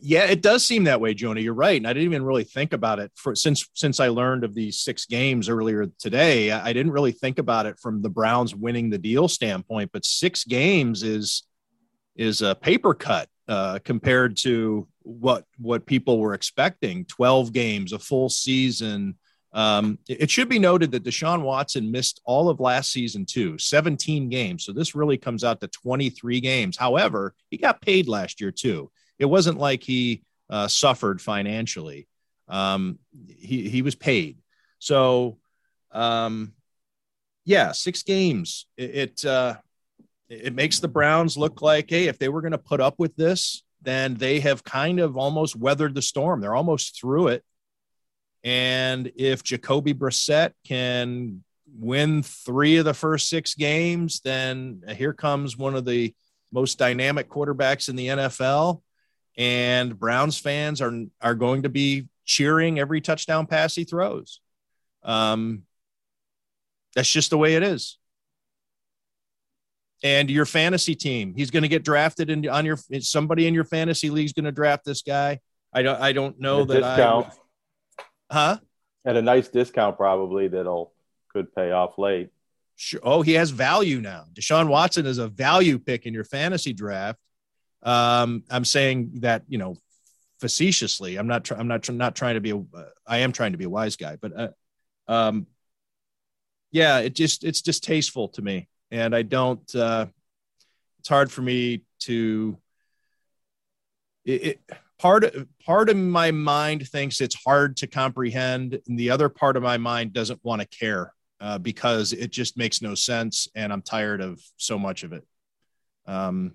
[0.00, 1.40] Yeah, it does seem that way, Jonah.
[1.40, 4.42] You're right, and I didn't even really think about it for since since I learned
[4.42, 6.50] of these six games earlier today.
[6.50, 10.44] I didn't really think about it from the Browns winning the deal standpoint, but six
[10.44, 11.42] games is
[12.16, 17.04] is a paper cut uh, compared to what what people were expecting.
[17.04, 19.16] Twelve games, a full season.
[19.52, 24.30] Um, it should be noted that Deshaun Watson missed all of last season too, 17
[24.30, 24.64] games.
[24.64, 26.78] So this really comes out to 23 games.
[26.78, 28.90] However, he got paid last year too
[29.22, 32.08] it wasn't like he uh, suffered financially.
[32.48, 34.38] Um, he he was paid.
[34.80, 35.38] So,
[35.92, 36.54] um,
[37.44, 38.66] yeah, six games.
[38.76, 39.54] It it, uh,
[40.28, 43.14] it makes the Browns look like, hey, if they were going to put up with
[43.14, 46.40] this, then they have kind of almost weathered the storm.
[46.40, 47.44] They're almost through it.
[48.42, 55.56] And if Jacoby Brissett can win three of the first six games, then here comes
[55.56, 56.12] one of the
[56.50, 58.82] most dynamic quarterbacks in the NFL
[59.36, 64.40] and Browns fans are are going to be cheering every touchdown pass he throws.
[65.02, 65.62] Um,
[66.94, 67.98] that's just the way it is.
[70.04, 73.64] And your fantasy team, he's going to get drafted in on your somebody in your
[73.64, 75.38] fantasy league is going to draft this guy.
[75.72, 77.28] I don't I don't know that discount.
[77.28, 78.58] I huh?
[79.04, 80.92] At a nice discount probably that'll
[81.32, 82.30] could pay off late.
[82.76, 83.00] Sure.
[83.02, 84.24] Oh, he has value now.
[84.32, 87.18] Deshaun Watson is a value pick in your fantasy draft.
[87.82, 89.76] Um, I'm saying that you know
[90.40, 91.16] facetiously.
[91.16, 91.44] I'm not.
[91.44, 91.82] Tr- I'm not.
[91.82, 92.50] Tr- not trying to be.
[92.50, 94.48] A, uh, I am trying to be a wise guy, but uh,
[95.08, 95.46] um,
[96.70, 99.74] yeah, it just it's distasteful to me, and I don't.
[99.74, 100.06] Uh,
[101.00, 102.58] it's hard for me to.
[104.24, 104.60] It, it
[104.98, 109.56] part of part of my mind thinks it's hard to comprehend, and the other part
[109.56, 113.72] of my mind doesn't want to care uh, because it just makes no sense, and
[113.72, 115.26] I'm tired of so much of it.
[116.06, 116.52] Um,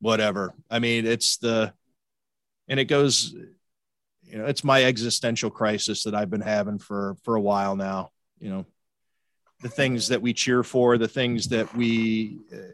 [0.00, 0.54] whatever.
[0.70, 1.72] I mean, it's the,
[2.68, 3.34] and it goes,
[4.22, 8.10] you know, it's my existential crisis that I've been having for for a while now.
[8.38, 8.66] You know,
[9.60, 12.72] the things that we cheer for, the things that we, uh,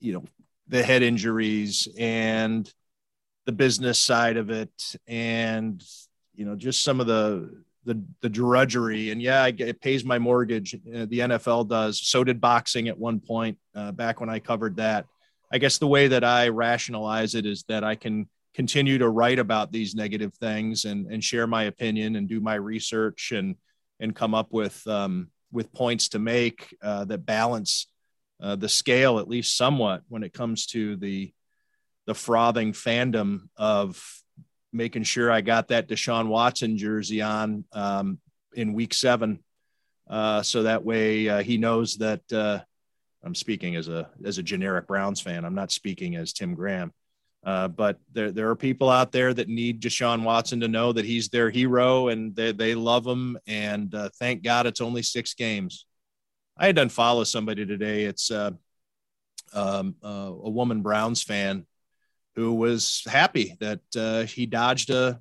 [0.00, 0.24] you know,
[0.68, 2.70] the head injuries and
[3.46, 5.82] the business side of it, and
[6.34, 9.10] you know, just some of the the the drudgery.
[9.10, 10.74] And yeah, it pays my mortgage.
[10.74, 12.00] Uh, the NFL does.
[12.00, 15.06] So did boxing at one point uh, back when I covered that.
[15.52, 19.38] I guess the way that I rationalize it is that I can continue to write
[19.38, 23.56] about these negative things and and share my opinion and do my research and
[24.00, 27.86] and come up with um, with points to make uh, that balance
[28.42, 31.32] uh, the scale at least somewhat when it comes to the
[32.06, 34.02] the frothing fandom of
[34.72, 38.18] making sure I got that Deshaun Watson jersey on um,
[38.54, 39.40] in week seven.
[40.08, 42.60] Uh, so that way uh, he knows that uh,
[43.22, 45.44] I'm speaking as a as a generic Browns fan.
[45.44, 46.92] I'm not speaking as Tim Graham.
[47.42, 51.06] Uh, but there, there are people out there that need Deshaun Watson to know that
[51.06, 53.38] he's their hero and they, they love him.
[53.46, 55.86] And uh, thank God it's only six games.
[56.56, 58.04] I had done follow somebody today.
[58.04, 58.50] It's uh,
[59.54, 61.66] um, a woman Browns fan
[62.36, 65.20] who was happy that uh, he dodged a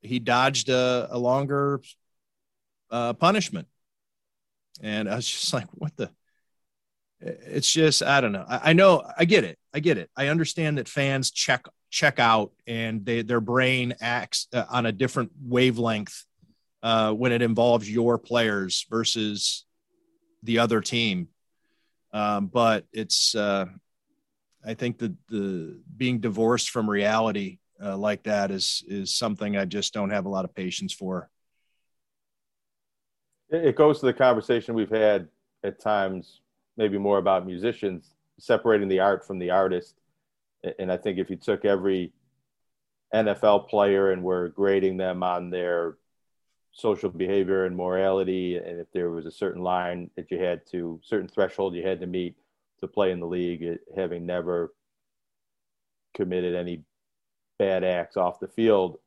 [0.00, 1.80] he dodged a, a longer
[2.90, 3.66] uh, punishment.
[4.80, 6.10] And I was just like, what the?
[7.20, 8.44] It's just I don't know.
[8.48, 9.58] I, I, know I get it.
[9.74, 10.10] I get it.
[10.16, 14.92] I understand that fans check check out and they, their brain acts uh, on a
[14.92, 16.24] different wavelength
[16.82, 19.64] uh, when it involves your players versus
[20.42, 21.28] the other team.
[22.12, 23.66] Um, but it's uh,
[24.64, 29.64] I think that the being divorced from reality uh, like that is is something I
[29.64, 31.28] just don't have a lot of patience for.
[33.50, 35.28] It goes to the conversation we've had
[35.64, 36.40] at times,
[36.78, 39.96] maybe more about musicians separating the art from the artist.
[40.78, 42.12] And I think if you took every
[43.14, 45.96] NFL player and were grading them on their
[46.72, 51.00] social behavior and morality, and if there was a certain line that you had to,
[51.02, 52.36] certain threshold you had to meet,
[52.80, 53.64] to play in the league,
[53.96, 54.72] having never
[56.14, 56.84] committed any
[57.58, 58.98] bad acts off the field,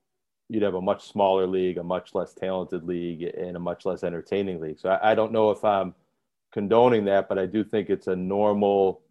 [0.50, 4.04] you'd have a much smaller league, a much less talented league, and a much less
[4.04, 4.80] entertaining league.
[4.80, 5.96] So I, I don't know if I'm
[6.52, 9.02] condoning that, but I do think it's a normal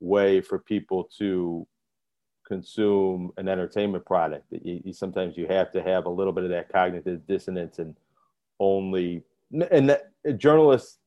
[0.00, 1.66] way for people to
[2.46, 4.44] consume an entertainment product.
[4.50, 7.94] You, you, sometimes you have to have a little bit of that cognitive dissonance and
[8.58, 9.22] only
[9.70, 10.98] and that, journalists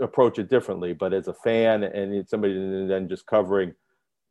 [0.00, 0.92] approach it differently.
[0.94, 2.54] But as a fan and somebody
[2.86, 3.74] then just covering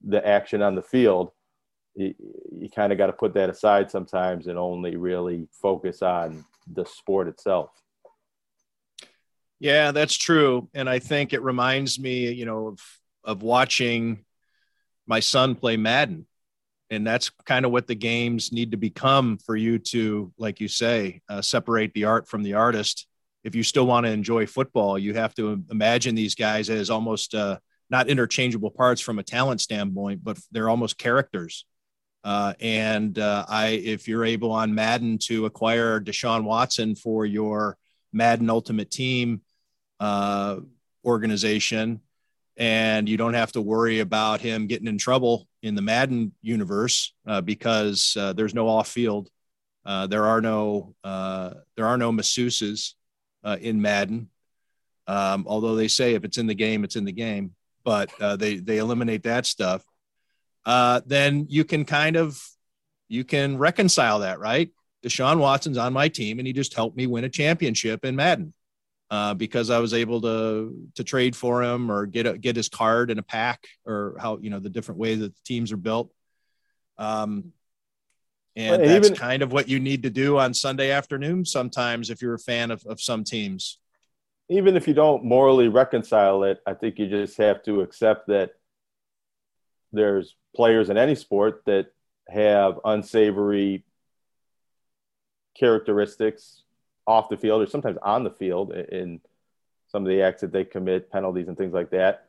[0.03, 1.31] the action on the field,
[1.95, 2.13] you,
[2.51, 6.85] you kind of got to put that aside sometimes and only really focus on the
[6.85, 7.69] sport itself.
[9.59, 12.79] Yeah, that's true, and I think it reminds me, you know, of
[13.23, 14.23] of watching
[15.07, 16.25] my son play Madden.
[16.89, 20.69] And that's kind of what the games need to become for you to, like you
[20.69, 23.07] say, uh, separate the art from the artist
[23.43, 27.33] if you still want to enjoy football, you have to imagine these guys as almost
[27.33, 27.57] uh,
[27.89, 31.65] not interchangeable parts from a talent standpoint, but they're almost characters.
[32.25, 37.77] Uh, and uh, I, if you're able on Madden to acquire Deshaun Watson for your
[38.11, 39.41] Madden Ultimate Team
[39.99, 40.57] uh,
[41.05, 42.01] organization,
[42.57, 47.13] and you don't have to worry about him getting in trouble in the Madden universe
[47.25, 49.29] uh, because uh, there's no off field.
[49.85, 52.93] there are no there are no masseuses
[53.43, 54.29] uh, in Madden.
[55.07, 58.35] Um, although they say if it's in the game, it's in the game, but uh,
[58.35, 59.85] they they eliminate that stuff.
[60.65, 62.45] Uh, then you can kind of
[63.07, 64.69] you can reconcile that, right?
[65.01, 68.53] Deshaun Watson's on my team, and he just helped me win a championship in Madden
[69.09, 72.69] uh, because I was able to to trade for him or get a, get his
[72.69, 75.77] card in a pack or how you know the different way that the teams are
[75.77, 76.11] built.
[76.97, 77.53] Um,
[78.55, 82.09] and well, that's even, kind of what you need to do on Sunday afternoon sometimes
[82.09, 83.77] if you're a fan of, of some teams.
[84.49, 88.51] Even if you don't morally reconcile it, I think you just have to accept that
[89.91, 91.87] there's players in any sport that
[92.27, 93.83] have unsavory
[95.57, 96.63] characteristics
[97.07, 99.21] off the field or sometimes on the field in
[99.87, 102.27] some of the acts that they commit, penalties and things like that.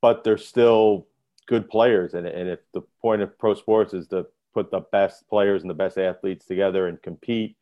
[0.00, 1.06] But they're still
[1.46, 5.28] good players, and and if the point of pro sports is to put the best
[5.28, 7.56] players and the best athletes together and compete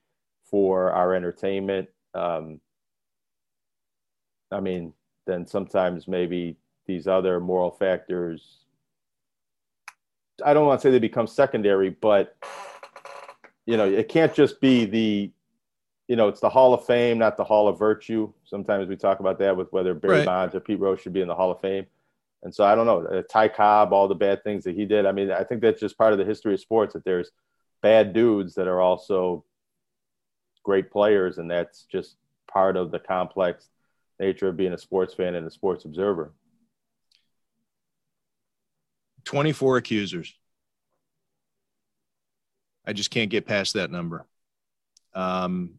[0.45, 2.61] for our entertainment, um,
[4.53, 4.93] I mean,
[5.27, 6.57] then sometimes maybe
[6.87, 8.59] these other moral factors.
[10.45, 12.37] I don't want to say they become secondary, but
[13.67, 15.33] you know, it can't just be the
[16.09, 18.33] you know, it's the Hall of Fame, not the Hall of Virtue.
[18.45, 20.27] Sometimes we talk about that with whether Barry right.
[20.27, 21.87] Bonds or Pete Rose should be in the Hall of Fame.
[22.43, 25.05] And so I don't know, uh, Ty Cobb, all the bad things that he did.
[25.05, 27.31] I mean, I think that's just part of the history of sports that there's
[27.83, 29.45] bad dudes that are also
[30.63, 32.17] great players, and that's just
[32.51, 33.69] part of the complex
[34.19, 36.33] nature of being a sports fan and a sports observer.
[39.25, 40.35] 24 accusers.
[42.87, 44.27] I just can't get past that number.
[45.13, 45.79] Um,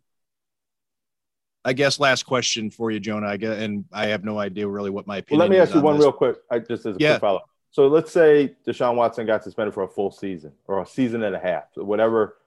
[1.66, 3.28] I guess last question for you, Jonah.
[3.28, 5.40] I guess, and I have no idea really what my opinion.
[5.40, 6.04] Well, let me ask you one this.
[6.04, 6.38] real quick.
[6.50, 7.12] I just as a yeah.
[7.12, 7.42] quick follow.
[7.72, 11.36] So let's say Deshaun Watson got suspended for a full season or a season and
[11.36, 12.38] a half, whatever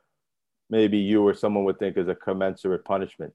[0.68, 3.32] maybe you or someone would think is a commensurate punishment.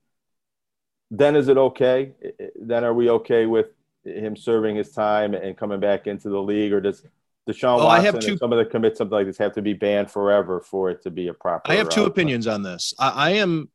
[1.11, 2.11] Then is it okay?
[2.59, 3.67] Then are we okay with
[4.03, 7.03] him serving his time and coming back into the league, or does
[7.47, 9.53] Deshaun oh, Watson I have two, and some of the commit something like this have
[9.53, 11.71] to be banned forever for it to be a proper?
[11.71, 12.93] I have two opinions on this.
[12.99, 13.69] I, I am.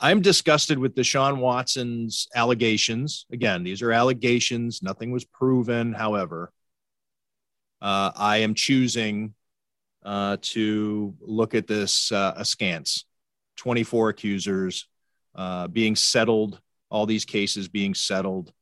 [0.00, 3.26] I'm disgusted with Deshaun Watson's allegations.
[3.32, 4.80] Again, these are allegations.
[4.80, 5.92] Nothing was proven.
[5.92, 6.52] However,
[7.82, 9.34] uh, I am choosing
[10.04, 13.04] uh, to look at this uh, askance
[13.56, 14.86] 24 accusers
[15.34, 18.52] uh, being settled, all these cases being settled.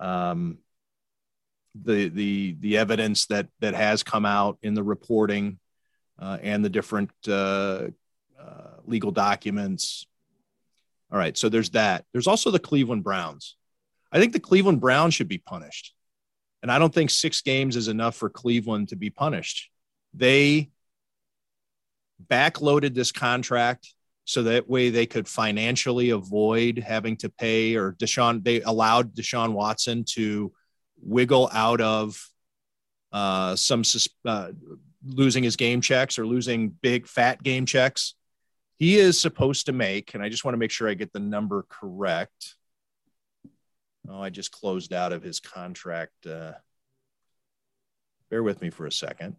[0.00, 0.58] Um,
[1.80, 5.58] the the the evidence that that has come out in the reporting
[6.18, 7.86] uh, and the different uh,
[8.84, 10.06] legal documents
[11.12, 12.06] all right, so there's that.
[12.12, 13.56] There's also the Cleveland Browns.
[14.10, 15.94] I think the Cleveland Browns should be punished.
[16.62, 19.70] And I don't think six games is enough for Cleveland to be punished.
[20.14, 20.70] They
[22.28, 23.92] backloaded this contract
[24.24, 29.52] so that way they could financially avoid having to pay or Deshaun, they allowed Deshaun
[29.52, 30.52] Watson to
[31.02, 32.24] wiggle out of
[33.12, 33.82] uh, some
[34.24, 34.52] uh,
[35.04, 38.14] losing his game checks or losing big fat game checks
[38.82, 41.20] he is supposed to make, and I just want to make sure I get the
[41.20, 42.56] number correct.
[44.08, 46.26] Oh, I just closed out of his contract.
[46.26, 46.54] Uh,
[48.28, 49.36] bear with me for a second.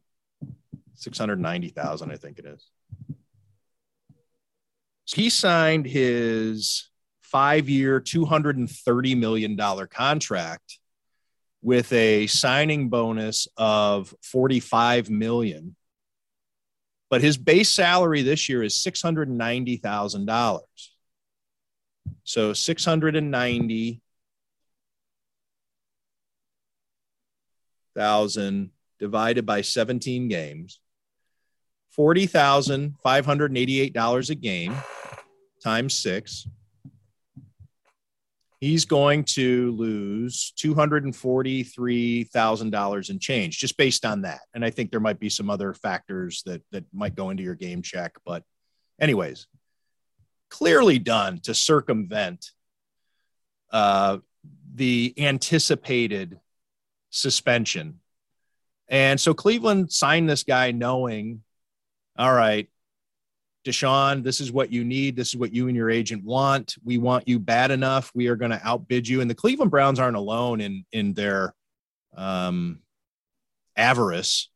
[0.94, 2.66] 690,000, I think it is.
[5.04, 6.90] So he signed his
[7.20, 9.58] five year, $230 million
[9.90, 10.80] contract
[11.62, 15.76] with a signing bonus of 45 million
[17.14, 20.96] but his base salary this year is six hundred and ninety thousand dollars.
[22.24, 24.02] So six hundred and ninety
[27.96, 30.80] thousand divided by seventeen games,
[31.92, 34.76] forty thousand five hundred and eighty-eight dollars a game
[35.64, 36.48] times six
[38.64, 44.40] he's going to lose $243,000 in change just based on that.
[44.54, 47.56] And I think there might be some other factors that that might go into your
[47.56, 48.46] game check, but
[49.02, 49.48] anyways,
[50.50, 52.52] clearly done to circumvent
[53.72, 54.20] uh,
[54.74, 56.40] the anticipated
[57.10, 58.00] suspension.
[58.88, 61.44] And so Cleveland signed this guy knowing,
[62.18, 62.70] all right,
[63.64, 65.16] Deshaun, this is what you need.
[65.16, 66.76] This is what you and your agent want.
[66.84, 68.12] We want you bad enough.
[68.14, 69.22] We are going to outbid you.
[69.22, 71.54] And the Cleveland Browns aren't alone in in their
[72.16, 72.80] um,
[73.76, 74.50] avarice,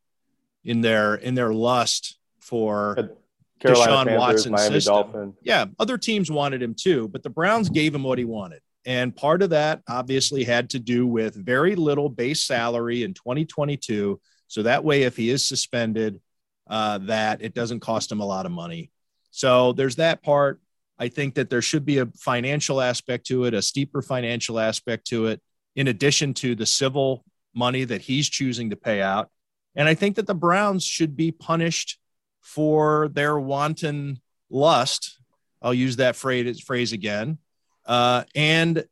[0.64, 3.18] in their in their lust for
[3.60, 4.94] Carolina Deshaun Panthers, Watson's Miami system.
[4.94, 5.36] Dolphins.
[5.42, 8.62] Yeah, other teams wanted him too, but the Browns gave him what he wanted.
[8.86, 14.20] And part of that obviously had to do with very little base salary in 2022.
[14.48, 16.22] So that way, if he is suspended,
[16.70, 18.92] uh, that it doesn't cost him a lot of money.
[19.38, 20.60] So there's that part.
[20.98, 25.06] I think that there should be a financial aspect to it, a steeper financial aspect
[25.10, 25.44] to it,
[25.76, 27.24] in addition to the civil
[27.54, 29.30] money that he's choosing to pay out.
[29.76, 32.00] And I think that the Browns should be punished
[32.42, 35.20] for their wanton lust.
[35.62, 37.38] I'll use that phrase, phrase again.
[37.86, 38.86] Uh, and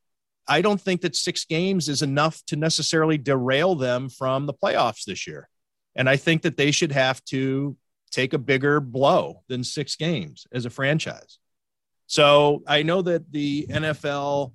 [0.48, 5.06] I don't think that six games is enough to necessarily derail them from the playoffs
[5.06, 5.50] this year.
[5.96, 7.76] And I think that they should have to
[8.16, 11.38] take a bigger blow than six games as a franchise.
[12.08, 14.54] So I know that the NFL,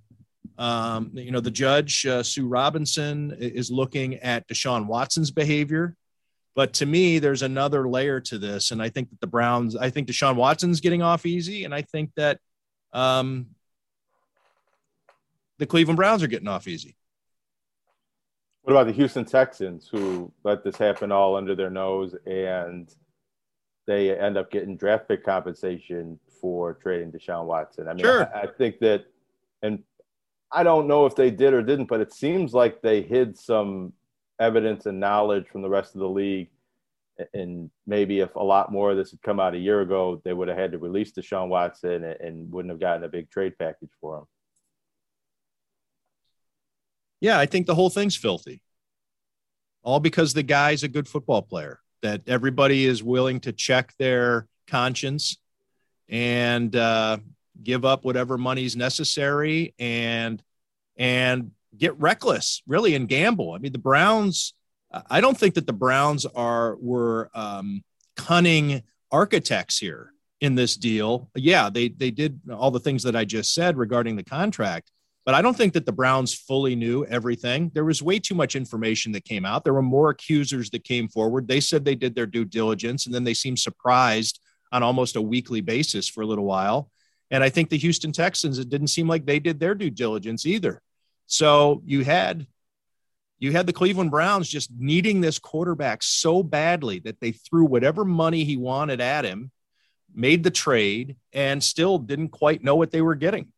[0.56, 5.94] um, you know, the judge, uh, Sue Robinson, is looking at Deshaun Watson's behavior.
[6.54, 8.70] But to me, there's another layer to this.
[8.70, 11.64] And I think that the Browns, I think Deshaun Watson's getting off easy.
[11.64, 12.38] And I think that
[12.92, 13.46] um,
[15.58, 16.96] the Cleveland Browns are getting off easy.
[18.62, 22.92] What about the Houston Texans who let this happen all under their nose and
[23.86, 27.88] they end up getting draft pick compensation for trading Deshaun Watson?
[27.88, 28.30] I mean, sure.
[28.34, 29.04] I, I think that,
[29.62, 29.82] and
[30.52, 33.92] I don't know if they did or didn't, but it seems like they hid some
[34.40, 36.48] evidence and knowledge from the rest of the league.
[37.34, 40.32] And maybe if a lot more of this had come out a year ago, they
[40.32, 43.90] would have had to release Deshaun Watson and wouldn't have gotten a big trade package
[44.00, 44.24] for him.
[47.20, 48.62] Yeah, I think the whole thing's filthy.
[49.82, 54.46] All because the guy's a good football player, that everybody is willing to check their
[54.66, 55.38] conscience
[56.08, 57.18] and uh,
[57.62, 60.42] give up whatever money's necessary and
[60.96, 63.52] and get reckless really and gamble.
[63.52, 64.54] I mean the browns
[65.08, 67.84] i don't think that the browns are were um,
[68.16, 68.82] cunning
[69.12, 71.30] architects here in this deal.
[71.34, 74.90] Yeah they they did all the things that i just said regarding the contract
[75.24, 78.56] but i don't think that the browns fully knew everything there was way too much
[78.56, 82.14] information that came out there were more accusers that came forward they said they did
[82.14, 84.40] their due diligence and then they seemed surprised
[84.72, 86.90] on almost a weekly basis for a little while
[87.30, 90.46] and I think the Houston Texans, it didn't seem like they did their due diligence
[90.46, 90.82] either.
[91.26, 92.46] So you had
[93.38, 98.04] you had the Cleveland Browns just needing this quarterback so badly that they threw whatever
[98.04, 99.50] money he wanted at him,
[100.12, 103.48] made the trade, and still didn't quite know what they were getting.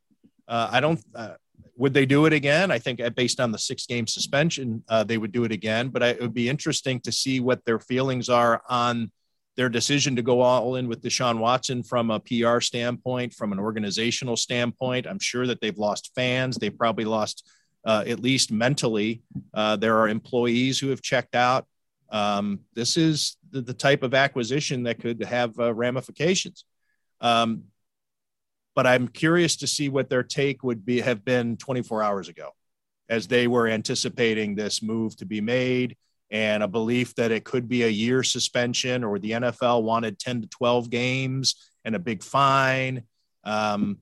[0.46, 1.02] Uh, I don't.
[1.14, 1.34] Uh,
[1.82, 2.70] would they do it again?
[2.70, 5.88] I think uh, based on the six game suspension, uh, they would do it again.
[5.88, 9.10] But I, it would be interesting to see what their feelings are on
[9.56, 13.58] their decision to go all in with Deshaun Watson from a PR standpoint, from an
[13.58, 15.08] organizational standpoint.
[15.08, 16.56] I'm sure that they've lost fans.
[16.56, 17.50] They've probably lost,
[17.84, 19.22] uh, at least mentally.
[19.52, 21.66] Uh, there are employees who have checked out.
[22.10, 26.64] Um, this is the, the, type of acquisition that could have uh, ramifications.
[27.20, 27.64] Um,
[28.74, 32.50] but I'm curious to see what their take would be have been 24 hours ago,
[33.08, 35.96] as they were anticipating this move to be made
[36.32, 40.40] and a belief that it could be a year suspension or the NFL wanted 10
[40.42, 43.02] to 12 games and a big fine.
[43.44, 43.98] Um,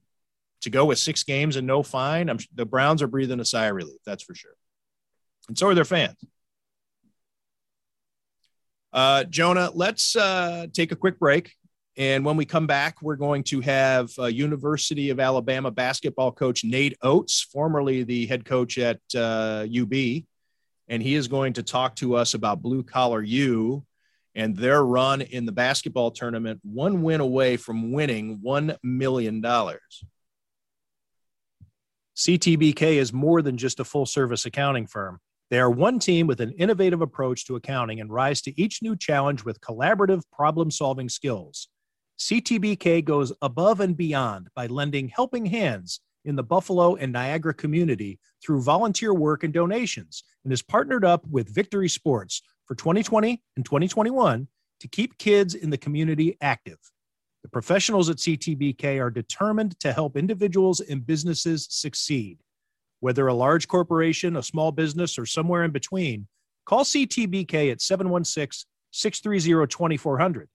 [0.63, 3.67] to go with six games and no fine, I'm, the Browns are breathing a sigh
[3.67, 4.53] of relief, that's for sure.
[5.49, 6.17] And so are their fans.
[8.93, 11.53] Uh, Jonah, let's uh, take a quick break.
[12.01, 16.65] And when we come back, we're going to have uh, University of Alabama basketball coach
[16.65, 20.21] Nate Oats, formerly the head coach at UB, uh,
[20.89, 23.85] and he is going to talk to us about Blue Collar U
[24.35, 29.43] and their run in the basketball tournament, one win away from winning $1 million.
[32.17, 35.21] CTBK is more than just a full service accounting firm.
[35.51, 38.97] They are one team with an innovative approach to accounting and rise to each new
[38.97, 41.69] challenge with collaborative problem solving skills.
[42.21, 48.19] CTBK goes above and beyond by lending helping hands in the Buffalo and Niagara community
[48.45, 53.65] through volunteer work and donations and has partnered up with Victory Sports for 2020 and
[53.65, 54.47] 2021
[54.81, 56.77] to keep kids in the community active.
[57.43, 62.43] The professionals at CTBK are determined to help individuals and businesses succeed.
[63.01, 66.29] Whether a large corporation, a small business, or somewhere in between,
[66.67, 70.49] call CTBK at 716 630 2400.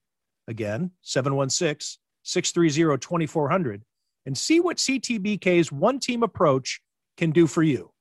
[0.47, 3.83] Again, 716 630 2400
[4.25, 6.81] and see what CTBK's one team approach
[7.17, 7.91] can do for you.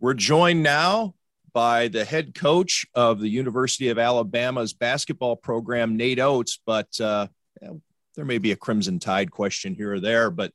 [0.00, 1.14] We're joined now
[1.52, 6.60] by the head coach of the University of Alabama's basketball program, Nate Oats.
[6.66, 7.28] But uh,
[8.14, 10.52] there may be a Crimson Tide question here or there, but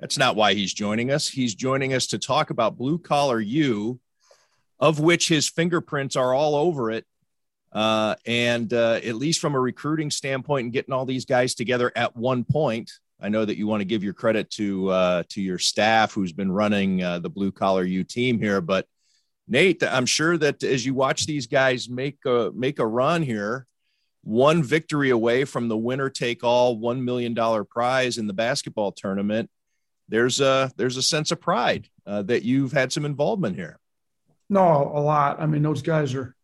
[0.00, 1.28] that's not why he's joining us.
[1.28, 4.00] He's joining us to talk about Blue Collar U,
[4.80, 7.06] of which his fingerprints are all over it
[7.76, 11.92] uh, and uh, at least from a recruiting standpoint and getting all these guys together
[11.94, 15.42] at one point, I know that you want to give your credit to uh, to
[15.42, 18.62] your staff who's been running uh, the blue collar U team here.
[18.62, 18.86] But
[19.46, 23.66] Nate, I'm sure that as you watch these guys make a make a run here,
[24.22, 28.92] one victory away from the winner take all one million dollar prize in the basketball
[28.92, 29.50] tournament,
[30.08, 33.78] there's a there's a sense of pride uh, that you've had some involvement here.
[34.48, 35.42] No, a lot.
[35.42, 36.35] I mean, those guys are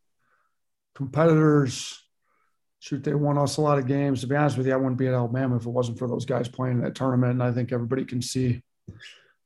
[0.94, 1.98] competitors.
[2.80, 4.20] Shoot, they won us a lot of games.
[4.20, 6.24] To be honest with you, I wouldn't be at Alabama if it wasn't for those
[6.24, 7.34] guys playing in that tournament.
[7.34, 8.62] And I think everybody can see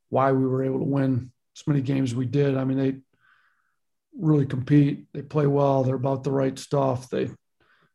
[0.09, 2.57] why we were able to win as many games we did.
[2.57, 2.95] I mean, they
[4.19, 5.05] really compete.
[5.13, 5.83] They play well.
[5.83, 7.09] They're about the right stuff.
[7.09, 7.29] They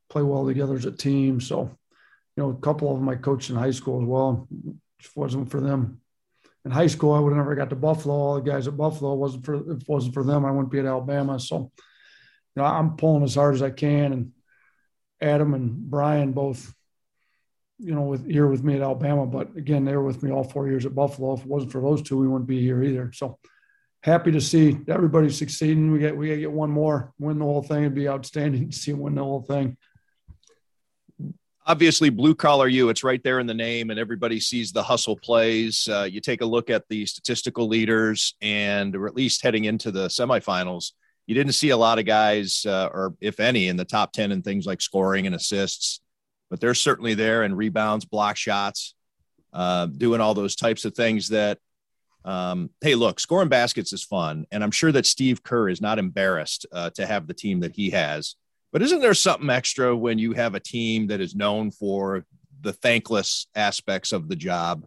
[0.08, 1.40] play well together as a team.
[1.40, 1.76] So,
[2.36, 4.48] you know, a couple of them I coached in high school as well.
[5.00, 6.00] If it wasn't for them
[6.64, 8.14] in high school, I would have never got to Buffalo.
[8.14, 10.78] All the guys at Buffalo wasn't for if it wasn't for them, I wouldn't be
[10.78, 11.40] at Alabama.
[11.40, 11.72] So
[12.54, 14.32] you know, I'm pulling as hard as I can, and
[15.20, 16.74] Adam and Brian both
[17.82, 19.26] you know, with here with me at Alabama.
[19.26, 21.34] But again, they were with me all four years at Buffalo.
[21.34, 23.10] If it wasn't for those two, we wouldn't be here either.
[23.12, 23.38] So
[24.02, 25.90] happy to see everybody succeeding.
[25.90, 27.80] We get we got to get one more, win the whole thing.
[27.80, 29.76] It'd be outstanding to see win the whole thing.
[31.64, 32.88] Obviously, Blue Collar U.
[32.88, 35.88] It's right there in the name, and everybody sees the hustle plays.
[35.88, 39.92] Uh, you take a look at the statistical leaders, and or at least heading into
[39.92, 40.92] the semifinals,
[41.26, 44.32] you didn't see a lot of guys, uh, or if any, in the top ten
[44.32, 46.00] in things like scoring and assists
[46.52, 48.94] but they're certainly there in rebounds, block shots,
[49.54, 51.58] uh, doing all those types of things that,
[52.26, 54.44] um, hey, look, scoring baskets is fun.
[54.52, 57.74] And I'm sure that Steve Kerr is not embarrassed uh, to have the team that
[57.74, 58.34] he has.
[58.70, 62.26] But isn't there something extra when you have a team that is known for
[62.60, 64.84] the thankless aspects of the job?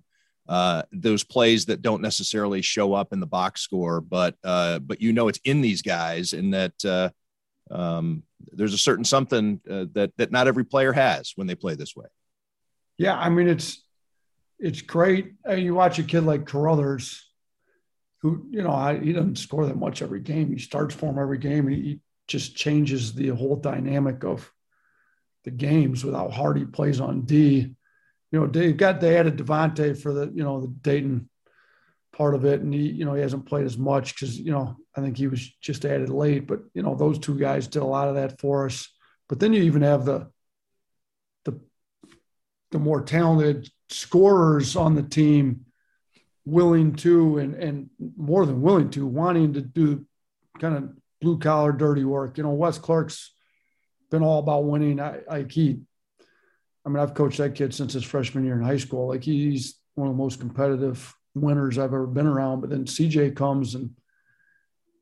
[0.48, 5.02] Uh, those plays that don't necessarily show up in the box score, but uh, but
[5.02, 7.10] you know it's in these guys, and that uh,
[7.72, 8.22] um,
[8.52, 11.96] there's a certain something uh, that that not every player has when they play this
[11.96, 12.06] way.
[12.98, 13.84] Yeah, I mean it's
[14.60, 15.34] it's great.
[15.44, 17.28] And you watch a kid like Caruthers,
[18.22, 20.52] who you know I, he doesn't score that much every game.
[20.52, 21.68] He starts for him every game.
[21.68, 24.52] He, he just changes the whole dynamic of
[25.44, 27.76] the games with how hard he plays on D.
[28.36, 31.30] You know, they've got they added Devonte for the you know the Dayton
[32.12, 34.76] part of it, and he you know he hasn't played as much because you know
[34.94, 37.86] I think he was just added late, but you know those two guys did a
[37.86, 38.90] lot of that for us.
[39.30, 40.28] But then you even have the
[41.46, 41.62] the
[42.72, 45.68] the more talented scorers on the team
[46.44, 50.06] willing to and and more than willing to wanting to do
[50.60, 50.90] kind of
[51.22, 52.38] blue collar dirty work.
[52.38, 53.32] You know, Wes Clark's
[54.12, 55.00] been all about winning.
[55.00, 55.84] I like he
[56.86, 59.08] I mean, I've coached that kid since his freshman year in high school.
[59.08, 62.62] Like he's one of the most competitive winners I've ever been around.
[62.62, 63.92] But then CJ comes and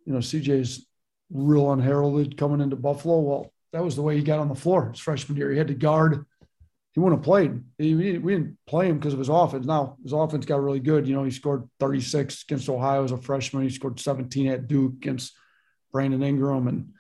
[0.06, 0.86] you know, CJ's
[1.32, 3.20] real unheralded coming into Buffalo.
[3.20, 5.52] Well, that was the way he got on the floor his freshman year.
[5.52, 6.26] He had to guard.
[6.94, 7.64] He wouldn't have played.
[7.80, 9.66] He, we didn't play him because of his offense.
[9.66, 11.08] Now his offense got really good.
[11.08, 13.64] You know, he scored 36 against Ohio as a freshman.
[13.64, 15.34] He scored 17 at Duke against
[15.92, 16.94] Brandon Ingram, and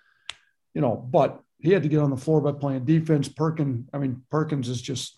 [0.73, 3.29] you know, but he had to get on the floor by playing defense.
[3.29, 5.17] Perkins, I mean, Perkins is just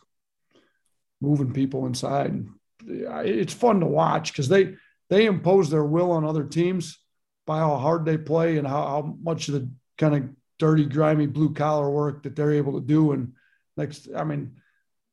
[1.19, 2.45] moving people inside.
[2.85, 4.75] It's fun to watch because they
[5.09, 6.99] they impose their will on other teams
[7.47, 10.23] by how hard they play and how, how much of the kind of
[10.59, 13.11] dirty, grimy blue collar work that they're able to do.
[13.11, 13.33] And
[13.75, 14.55] next, I mean,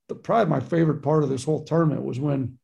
[0.08, 2.58] the, probably my favorite part of this whole tournament was when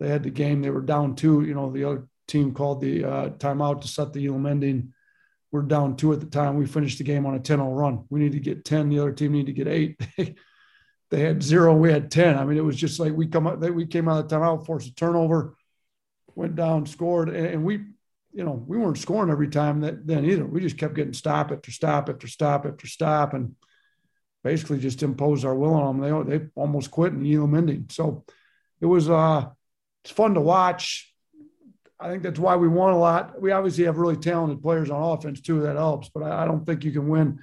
[0.00, 0.62] they had the game.
[0.62, 1.42] They were down two.
[1.42, 4.92] You know, the other team called the uh, timeout to set the Elam ending.
[5.52, 6.56] We're down two at the time.
[6.56, 8.04] We finished the game on a 10 0 run.
[8.10, 8.88] We need to get 10.
[8.88, 10.00] The other team need to get eight.
[11.10, 11.76] they had zero.
[11.76, 12.38] We had 10.
[12.38, 14.66] I mean, it was just like we come up, we came out of the timeout,
[14.66, 15.54] forced a turnover,
[16.34, 17.82] went down, scored, and we
[18.32, 20.46] you know, we weren't scoring every time that then either.
[20.46, 23.54] We just kept getting stop after stop after stop after stop, and
[24.42, 26.26] basically just imposed our will on them.
[26.26, 27.86] They they almost quit in Elam ending.
[27.90, 28.24] So
[28.80, 29.50] it was uh
[30.04, 31.11] it's fun to watch.
[32.02, 33.40] I think that's why we won a lot.
[33.40, 35.62] We obviously have really talented players on offense too.
[35.62, 37.38] That helps, but I, I don't think you can win.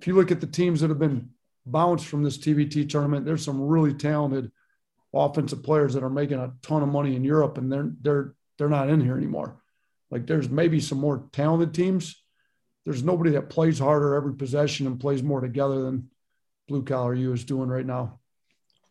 [0.00, 1.30] If you look at the teams that have been
[1.66, 4.52] bounced from this TBT tournament, there's some really talented
[5.12, 8.68] offensive players that are making a ton of money in Europe, and they're they're they're
[8.68, 9.56] not in here anymore.
[10.10, 12.22] Like there's maybe some more talented teams.
[12.84, 16.10] There's nobody that plays harder every possession and plays more together than
[16.68, 18.20] Blue Collar U is doing right now.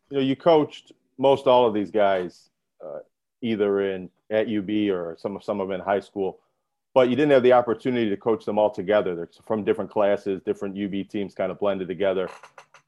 [0.10, 2.50] You know, you coached most all of these guys
[2.84, 3.00] uh,
[3.42, 6.40] either in at UB or some of some of them in high school,
[6.94, 9.16] but you didn't have the opportunity to coach them all together.
[9.16, 12.30] They're from different classes, different UB teams kind of blended together.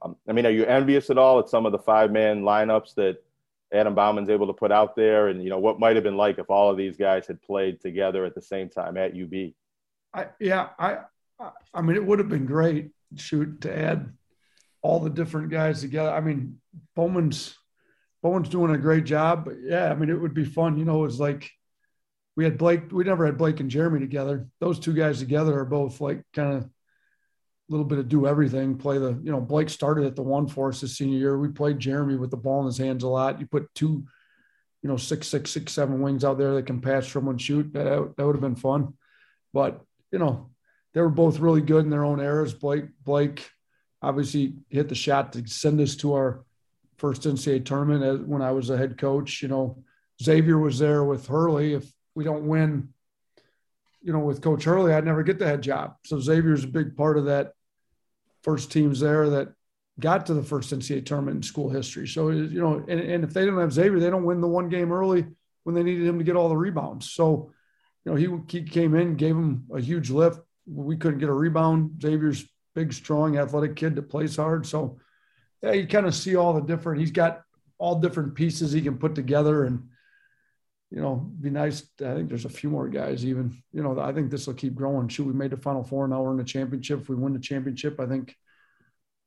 [0.01, 2.95] Um, I mean, are you envious at all at some of the five man lineups
[2.95, 3.23] that
[3.73, 6.37] Adam Bauman's able to put out there, and you know what might have been like
[6.37, 9.53] if all of these guys had played together at the same time at UB.
[10.13, 10.99] I yeah, I
[11.73, 14.13] I mean it would have been great shoot to add
[14.81, 16.11] all the different guys together.
[16.11, 16.61] I mean
[16.95, 17.57] Bowman's
[18.25, 20.79] Bowman's doing a great job, but yeah, I mean it would be fun.
[20.79, 21.51] You know, it's like
[22.35, 22.91] we had Blake.
[22.91, 24.47] We never had Blake and Jeremy together.
[24.59, 26.69] Those two guys together are both like kind of a
[27.69, 30.69] little bit of do everything, play the, you know, Blake started at the one for
[30.69, 31.37] us his senior year.
[31.37, 33.39] We played Jeremy with the ball in his hands a lot.
[33.39, 34.05] You put two,
[34.81, 37.73] you know, six, six, six, seven wings out there that can pass from and shoot.
[37.73, 38.95] That, that would have been fun.
[39.51, 40.49] But, you know,
[40.95, 42.55] they were both really good in their own eras.
[42.55, 43.49] Blake, Blake
[44.01, 46.44] obviously hit the shot to send us to our
[46.97, 49.41] first NCAA tournament as, when I was a head coach.
[49.41, 49.83] You know,
[50.21, 51.73] Xavier was there with Hurley.
[51.73, 52.93] If we don't win
[54.05, 55.95] you know, with Coach Hurley, I'd never get the head job.
[56.05, 57.53] So Xavier's a big part of that
[58.43, 59.53] first teams there that
[59.99, 62.07] got to the first NCAA tournament in school history.
[62.07, 64.69] So, you know, and, and if they don't have Xavier, they don't win the one
[64.69, 65.25] game early
[65.63, 67.09] when they needed him to get all the rebounds.
[67.09, 67.51] So,
[68.05, 70.39] you know, he, he came in, gave him a huge lift.
[70.67, 71.99] We couldn't get a rebound.
[71.99, 74.67] Xavier's big, strong, athletic kid that plays hard.
[74.67, 74.99] So
[75.61, 76.99] yeah, you kind of see all the different.
[76.99, 77.41] He's got
[77.77, 79.87] all different pieces he can put together, and
[80.91, 81.83] you know, be nice.
[82.01, 83.25] I think there's a few more guys.
[83.25, 85.07] Even you know, I think this will keep growing.
[85.07, 86.07] Shoot, we made the Final Four.
[86.07, 87.01] Now we're in the championship.
[87.01, 88.35] If we win the championship, I think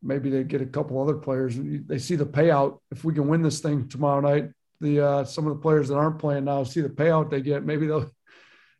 [0.02, 1.56] maybe they get a couple other players.
[1.58, 2.78] They see the payout.
[2.90, 4.50] If we can win this thing tomorrow night,
[4.80, 7.64] the uh, some of the players that aren't playing now see the payout they get.
[7.64, 8.10] Maybe they'll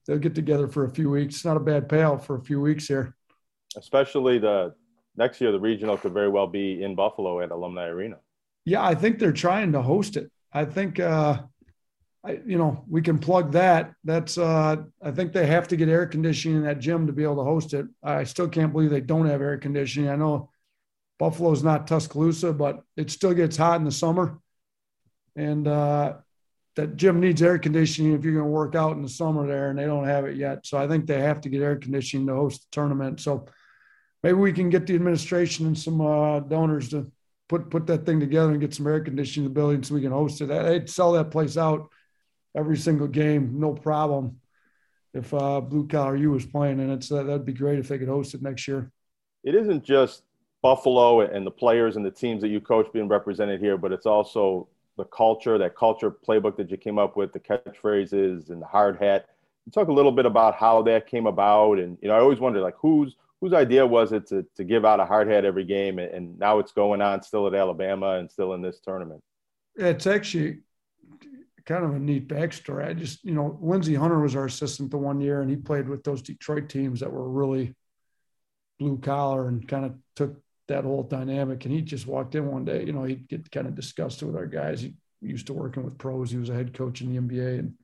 [0.07, 1.36] they'll get together for a few weeks.
[1.36, 3.14] It's not a bad payout for a few weeks here.
[3.76, 4.74] Especially the
[5.18, 8.16] next year, the regional could very well be in Buffalo at Alumni Arena.
[8.64, 10.30] Yeah, I think they're trying to host it.
[10.52, 11.42] I think, uh,
[12.24, 13.92] I, you know, we can plug that.
[14.04, 17.24] That's, uh, I think they have to get air conditioning in that gym to be
[17.24, 17.86] able to host it.
[18.02, 20.08] I still can't believe they don't have air conditioning.
[20.08, 20.50] I know
[21.18, 24.38] Buffalo's not Tuscaloosa, but it still gets hot in the summer.
[25.34, 26.14] And uh,
[26.76, 29.70] that gym needs air conditioning if you're going to work out in the summer there,
[29.70, 30.66] and they don't have it yet.
[30.66, 33.20] So I think they have to get air conditioning to host the tournament.
[33.20, 33.46] So
[34.22, 37.10] maybe we can get the administration and some uh, donors to
[37.48, 40.02] put put that thing together and get some air conditioning in the building so we
[40.02, 40.46] can host it.
[40.46, 41.88] They'd sell that place out
[42.56, 44.40] every single game, no problem.
[45.14, 47.98] If uh, Blue Collar U was playing in it, so that'd be great if they
[47.98, 48.90] could host it next year.
[49.42, 50.22] It isn't just
[50.62, 54.06] Buffalo and the players and the teams that you coach being represented here, but it's
[54.06, 58.66] also the culture, that culture playbook that you came up with, the catchphrases and the
[58.66, 59.26] hard hat.
[59.64, 62.40] You talk a little bit about how that came about, and you know, I always
[62.40, 65.64] wonder like who's whose idea was it to, to give out a hard hat every
[65.64, 69.22] game and now it's going on still at alabama and still in this tournament?
[69.76, 70.59] It's actually
[71.64, 72.89] kind of a neat backstory.
[72.89, 75.89] I just you know lindsey hunter was our assistant the one year and he played
[75.89, 77.74] with those detroit teams that were really
[78.78, 81.64] blue collar and kind of took that whole dynamic.
[81.64, 84.36] And he just walked in one day you know he'd get kind of disgusted with
[84.36, 84.80] our guys.
[84.80, 86.30] He used to working with pros.
[86.30, 87.74] He was a head coach in the nba and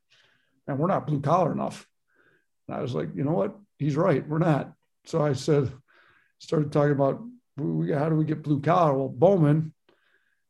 [0.66, 1.86] and we're not blue collar enough.
[2.66, 3.54] And i was like you know what?
[3.78, 4.26] He's right.
[4.26, 4.72] We're not
[5.04, 5.72] so I said,
[6.38, 7.22] started talking about
[7.56, 8.94] how do we get blue collar?
[8.94, 9.72] Well, Bowman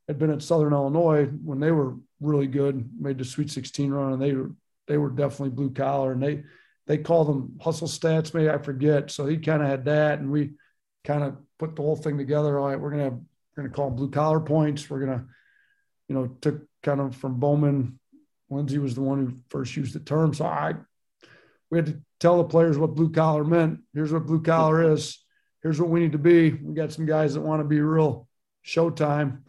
[0.08, 4.12] had been at Southern Illinois when they were really good, made the Sweet 16 run,
[4.12, 4.52] and they were
[4.86, 6.44] they were definitely blue collar, and they
[6.86, 9.10] they call them hustle stats, maybe I forget.
[9.10, 10.52] So he kind of had that, and we
[11.04, 12.58] kind of put the whole thing together.
[12.58, 14.88] All right, we're gonna we're gonna call them blue collar points.
[14.88, 15.26] We're gonna,
[16.08, 17.98] you know, took kind of from Bowman.
[18.50, 20.74] Lindsey was the one who first used the term, so I
[21.74, 23.80] we had to tell the players what blue collar meant.
[23.92, 25.24] Here's what blue collar is.
[25.60, 26.52] Here's what we need to be.
[26.52, 28.28] We got some guys that want to be real
[28.64, 29.40] showtime,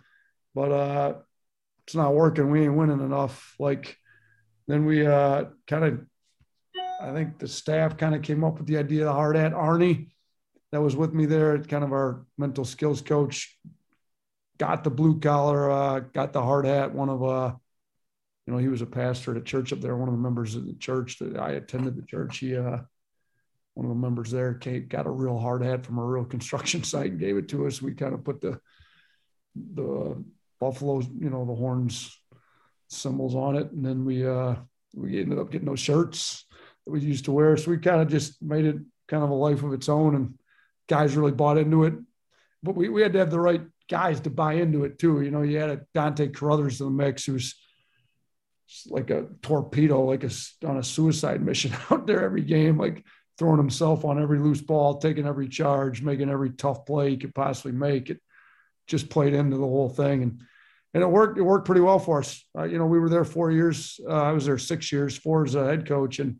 [0.55, 1.13] but uh,
[1.86, 2.49] it's not working.
[2.49, 3.53] We ain't winning enough.
[3.59, 3.95] Like
[4.67, 5.99] then we uh, kind of,
[6.99, 9.53] I think the staff kind of came up with the idea of the hard hat.
[9.53, 10.07] Arnie,
[10.71, 13.55] that was with me there, kind of our mental skills coach,
[14.57, 16.91] got the blue collar, uh, got the hard hat.
[16.91, 17.53] One of uh,
[18.46, 19.98] you know, he was a pastor at a church up there.
[19.98, 22.78] One of the members of the church that I attended the church, he, uh,
[23.74, 26.84] one of the members there came, got a real hard hat from a real construction
[26.84, 27.82] site and gave it to us.
[27.82, 28.60] We kind of put the,
[29.56, 30.24] the
[30.60, 32.16] buffaloes, you know, the horns
[32.88, 33.72] symbols on it.
[33.72, 34.56] And then we, uh,
[34.93, 36.46] we ended up getting those shirts
[36.86, 37.58] that we used to wear.
[37.58, 38.78] So we kind of just made it
[39.08, 40.36] kind of a life of its own and
[40.88, 41.96] guys really bought into it.
[42.62, 45.22] But we, we had to have the right guys to buy into it too.
[45.22, 47.56] You know, you had a Dontay Caruthers in the mix who's
[48.88, 50.32] like a torpedo, like a
[50.66, 53.03] on a suicide mission out there every game, like
[53.38, 57.36] throwing himself on every loose ball, taking every charge, making every tough play he could
[57.36, 58.09] possibly make.
[58.09, 58.22] It
[58.88, 60.41] just played into the whole thing, and
[60.93, 61.38] and it worked.
[61.38, 62.43] It worked pretty well for us.
[62.57, 63.99] Uh, you know, we were there four years.
[64.07, 66.32] Uh, I was there six years, four as a head coach, and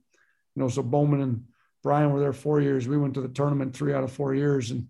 [0.56, 1.46] you know, so Bowman and
[1.84, 2.88] Brian were there four years.
[2.88, 4.88] We went to the tournament three out of four years, and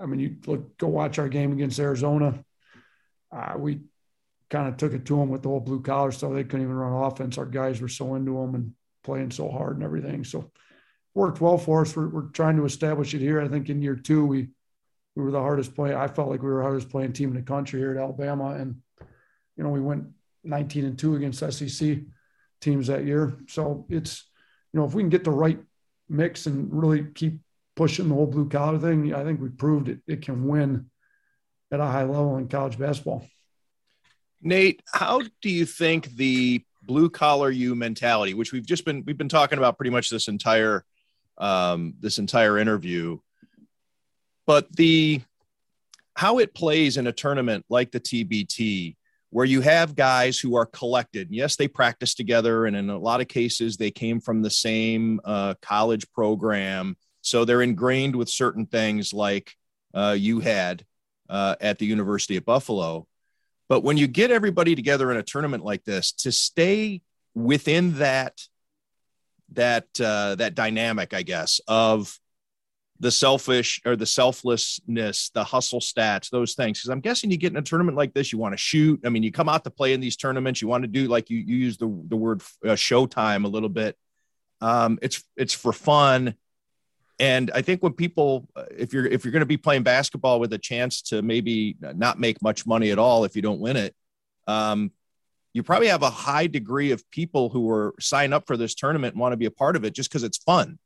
[0.00, 2.42] I mean, you look, go watch our game against Arizona.
[3.30, 3.80] Uh, we
[4.50, 6.32] kind of took it to them with the whole blue collar stuff.
[6.32, 7.38] They couldn't even run offense.
[7.38, 8.72] Our guys were so into them and
[9.04, 10.24] playing so hard and everything.
[10.24, 10.50] So
[11.14, 11.94] worked well for us.
[11.96, 13.40] We're, we're trying to establish it here.
[13.40, 14.48] I think in year two, we,
[15.14, 15.94] we were the hardest play.
[15.94, 18.50] I felt like we were the hardest playing team in the country here at Alabama.
[18.50, 18.76] And,
[19.56, 20.04] you know, we went
[20.44, 21.98] 19 and two against SEC
[22.60, 23.38] teams that year.
[23.48, 24.28] So it's,
[24.72, 25.58] you know, if we can get the right
[26.08, 27.40] mix and really keep
[27.76, 30.90] pushing the whole blue collar thing, I think we proved it, it can win
[31.72, 33.24] at a high level in college basketball.
[34.42, 39.18] Nate, how do you think the Blue Collar U mentality, which we've just been we've
[39.18, 40.84] been talking about pretty much this entire
[41.38, 43.18] um, this entire interview,
[44.46, 45.20] but the
[46.16, 48.96] how it plays in a tournament like the TBT,
[49.30, 51.28] where you have guys who are collected.
[51.30, 55.20] Yes, they practice together, and in a lot of cases, they came from the same
[55.24, 59.54] uh, college program, so they're ingrained with certain things like
[59.94, 60.84] uh, you had
[61.28, 63.06] uh, at the University of Buffalo.
[63.70, 67.02] But when you get everybody together in a tournament like this, to stay
[67.36, 68.42] within that
[69.52, 72.18] that uh, that dynamic, I guess, of
[72.98, 76.80] the selfish or the selflessness, the hustle stats, those things.
[76.80, 79.00] Because I'm guessing you get in a tournament like this, you want to shoot.
[79.06, 81.30] I mean, you come out to play in these tournaments, you want to do like
[81.30, 83.96] you you use the the word uh, showtime a little bit.
[84.60, 86.34] Um, it's it's for fun,
[87.20, 90.40] and I think when people, uh, if you're if you're going to be playing basketball
[90.40, 93.76] with a chance to maybe not make much money at all if you don't win
[93.76, 93.94] it,
[94.48, 94.90] um,
[95.52, 99.14] you probably have a high degree of people who are sign up for this tournament
[99.14, 100.78] and want to be a part of it just because it's fun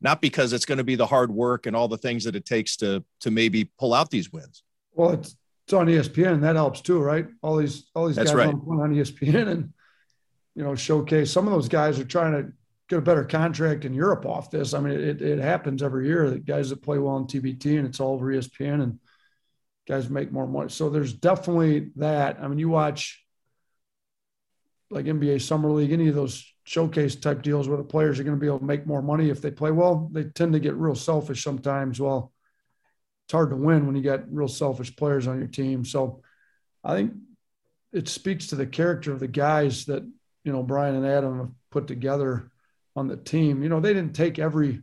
[0.00, 2.46] not because it's going to be the hard work and all the things that it
[2.46, 4.62] takes to to maybe pull out these wins.
[4.92, 7.26] Well, it's it's on ESPN that helps too, right?
[7.42, 8.48] All these all these That's guys right.
[8.48, 9.72] on, on ESPN and
[10.54, 11.30] you know showcase.
[11.30, 12.52] Some of those guys are trying to
[12.90, 14.74] get a better contract in Europe off this.
[14.74, 16.28] I mean, it, it happens every year.
[16.28, 18.98] that guys that play well on TBT and it's all over ESPN and
[19.86, 20.70] guys make more money.
[20.70, 22.38] So there's definitely that.
[22.40, 23.24] I mean, you watch
[24.90, 28.36] like NBA Summer League, any of those showcase type deals where the players are going
[28.36, 30.74] to be able to make more money if they play well, they tend to get
[30.74, 32.00] real selfish sometimes.
[32.00, 32.32] Well,
[33.26, 35.84] it's hard to win when you got real selfish players on your team.
[35.84, 36.22] So
[36.82, 37.12] I think
[37.92, 40.02] it speaks to the character of the guys that,
[40.42, 42.49] you know, Brian and Adam have put together
[42.96, 43.62] on the team.
[43.62, 44.82] You know, they didn't take every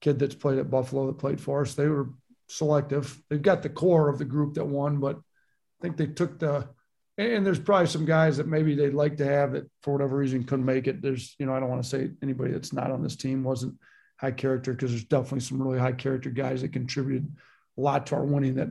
[0.00, 1.74] kid that's played at Buffalo that played for us.
[1.74, 2.10] They were
[2.48, 3.20] selective.
[3.28, 6.68] They've got the core of the group that won, but I think they took the
[7.18, 10.44] and there's probably some guys that maybe they'd like to have that for whatever reason
[10.44, 11.02] couldn't make it.
[11.02, 13.74] There's, you know, I don't want to say anybody that's not on this team wasn't
[14.16, 17.30] high character because there's definitely some really high character guys that contributed
[17.76, 18.70] a lot to our winning that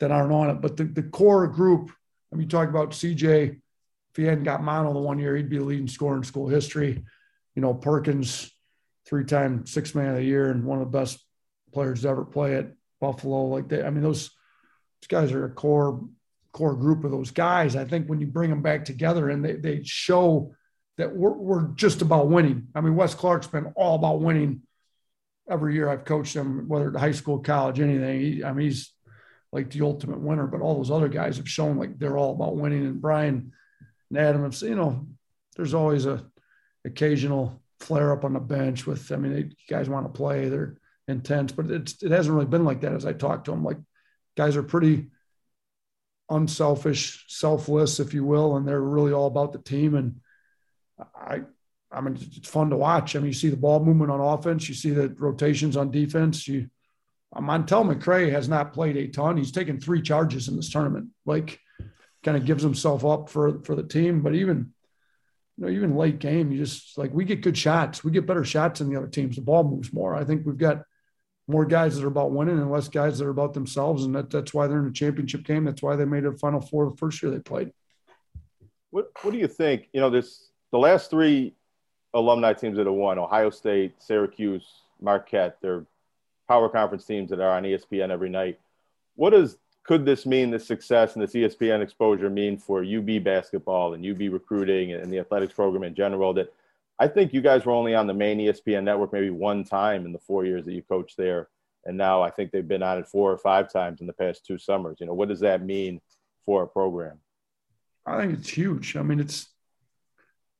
[0.00, 0.60] that aren't on it.
[0.60, 1.90] But the, the core group,
[2.32, 5.48] I mean, you talk about CJ, if he hadn't got mono the one year, he'd
[5.48, 7.04] be the leading scorer in school history.
[7.58, 8.52] You know, Perkins,
[9.04, 11.18] three-time six man of the year and one of the best
[11.74, 13.46] players to ever play at Buffalo.
[13.46, 14.30] Like they, I mean, those,
[15.00, 16.00] those guys are a core
[16.52, 17.74] core group of those guys.
[17.74, 20.54] I think when you bring them back together and they, they show
[20.98, 22.68] that we're, we're just about winning.
[22.76, 24.62] I mean, Wes Clark's been all about winning
[25.50, 28.20] every year I've coached him, whether high school, college, anything.
[28.20, 28.92] He, I mean, he's
[29.50, 32.56] like the ultimate winner, but all those other guys have shown like they're all about
[32.56, 32.86] winning.
[32.86, 33.50] And Brian
[34.10, 35.08] and Adam have, you know,
[35.56, 36.24] there's always a
[36.84, 40.78] occasional flare up on the bench with, I mean, they, guys want to play, they're
[41.06, 43.64] intense, but it's, it hasn't really been like that as I talk to them.
[43.64, 43.78] Like
[44.36, 45.08] guys are pretty,
[46.30, 49.94] unselfish, selfless, if you will, and they're really all about the team.
[49.94, 50.20] And
[51.14, 51.42] I,
[51.90, 53.16] I mean, it's fun to watch.
[53.16, 56.46] I mean, you see the ball movement on offense, you see the rotations on defense.
[56.46, 56.68] You,
[57.34, 59.36] Montell McRae has not played a ton.
[59.36, 61.08] He's taken three charges in this tournament.
[61.24, 61.60] Like,
[62.24, 64.22] kind of gives himself up for for the team.
[64.22, 64.72] But even,
[65.58, 68.04] you know, even late game, you just like we get good shots.
[68.04, 69.34] We get better shots than the other teams.
[69.36, 70.14] The ball moves more.
[70.14, 70.82] I think we've got
[71.48, 74.04] more guys that are about winning and less guys that are about themselves.
[74.04, 75.64] And that, that's why they're in a championship game.
[75.64, 77.72] That's why they made a final four the first year they played.
[78.90, 79.88] What What do you think?
[79.92, 81.54] You know, this the last three
[82.14, 84.64] alumni teams that have won: Ohio State, Syracuse,
[85.00, 85.58] Marquette.
[85.60, 85.84] They're
[86.46, 88.60] power conference teams that are on ESPN every night.
[89.16, 89.58] What does
[89.88, 90.50] could this mean?
[90.50, 95.18] The success and this ESPN exposure mean for UB basketball and UB recruiting and the
[95.18, 96.34] athletics program in general?
[96.34, 96.52] That
[96.98, 100.12] I think you guys were only on the main ESPN network maybe one time in
[100.12, 101.48] the four years that you coached there.
[101.86, 104.44] And now I think they've been on it four or five times in the past
[104.44, 104.98] two summers.
[105.00, 106.02] You know, what does that mean
[106.44, 107.18] for a program?
[108.04, 108.94] I think it's huge.
[108.94, 109.48] I mean, it's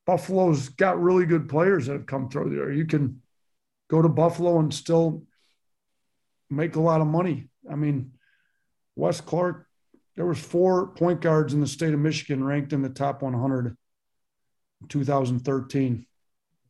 [0.07, 2.71] Buffalo's got really good players that have come through there.
[2.71, 3.21] You can
[3.91, 5.21] go to Buffalo and still
[6.49, 7.49] make a lot of money.
[7.69, 8.13] I mean,
[8.99, 9.65] Wes Clark,
[10.15, 13.77] there was four point guards in the state of Michigan ranked in the top 100
[14.81, 16.05] in 2013.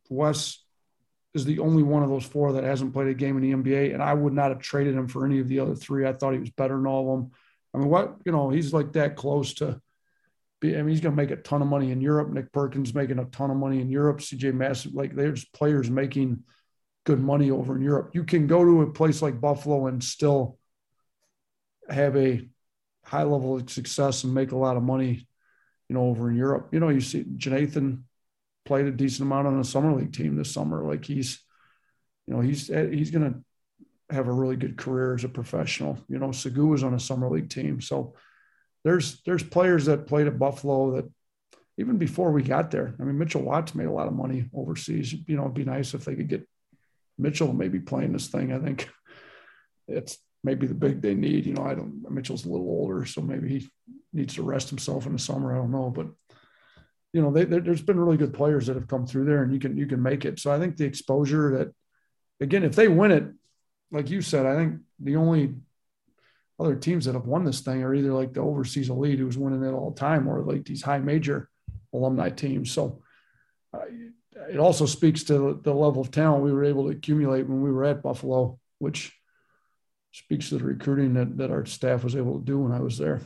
[0.08, 0.62] Wes
[1.34, 3.92] is the only one of those four that hasn't played a game in the NBA,
[3.92, 6.06] and I would not have traded him for any of the other three.
[6.06, 7.30] I thought he was better than all of them.
[7.74, 9.80] I mean, what you know, he's like that close to.
[10.62, 12.30] I mean, he's going to make a ton of money in Europe.
[12.30, 14.18] Nick Perkins making a ton of money in Europe.
[14.18, 16.44] CJ Massinburg, like there's players making
[17.04, 18.10] good money over in Europe.
[18.12, 20.59] You can go to a place like Buffalo and still
[21.90, 22.48] have a
[23.04, 25.26] high level of success and make a lot of money,
[25.88, 26.68] you know, over in Europe.
[26.72, 28.04] You know, you see Jonathan
[28.64, 30.84] played a decent amount on a summer league team this summer.
[30.84, 31.40] Like he's,
[32.26, 33.34] you know, he's he's to
[34.10, 35.98] have a really good career as a professional.
[36.08, 38.14] You know, Segu was on a summer league team, so
[38.84, 41.10] there's there's players that played at Buffalo that
[41.78, 42.94] even before we got there.
[43.00, 45.12] I mean, Mitchell Watts made a lot of money overseas.
[45.12, 46.46] You know, it'd be nice if they could get
[47.18, 48.52] Mitchell maybe playing this thing.
[48.52, 48.88] I think
[49.88, 51.46] it's maybe the big they need.
[51.46, 52.08] You know, I don't.
[52.10, 53.68] Mitchell's a little older, so maybe he
[54.12, 55.52] needs to rest himself in the summer.
[55.52, 56.08] I don't know, but
[57.12, 59.58] you know, they, there's been really good players that have come through there, and you
[59.58, 60.38] can you can make it.
[60.38, 61.74] So I think the exposure that,
[62.40, 63.24] again, if they win it,
[63.90, 65.54] like you said, I think the only
[66.58, 69.64] other teams that have won this thing are either like the overseas elite who's winning
[69.64, 71.48] it all the time, or like these high major
[71.92, 72.70] alumni teams.
[72.70, 73.02] So
[73.74, 73.86] uh,
[74.48, 77.72] it also speaks to the level of talent we were able to accumulate when we
[77.72, 79.12] were at Buffalo, which
[80.12, 82.98] speaks to the recruiting that, that our staff was able to do when I was
[82.98, 83.20] there.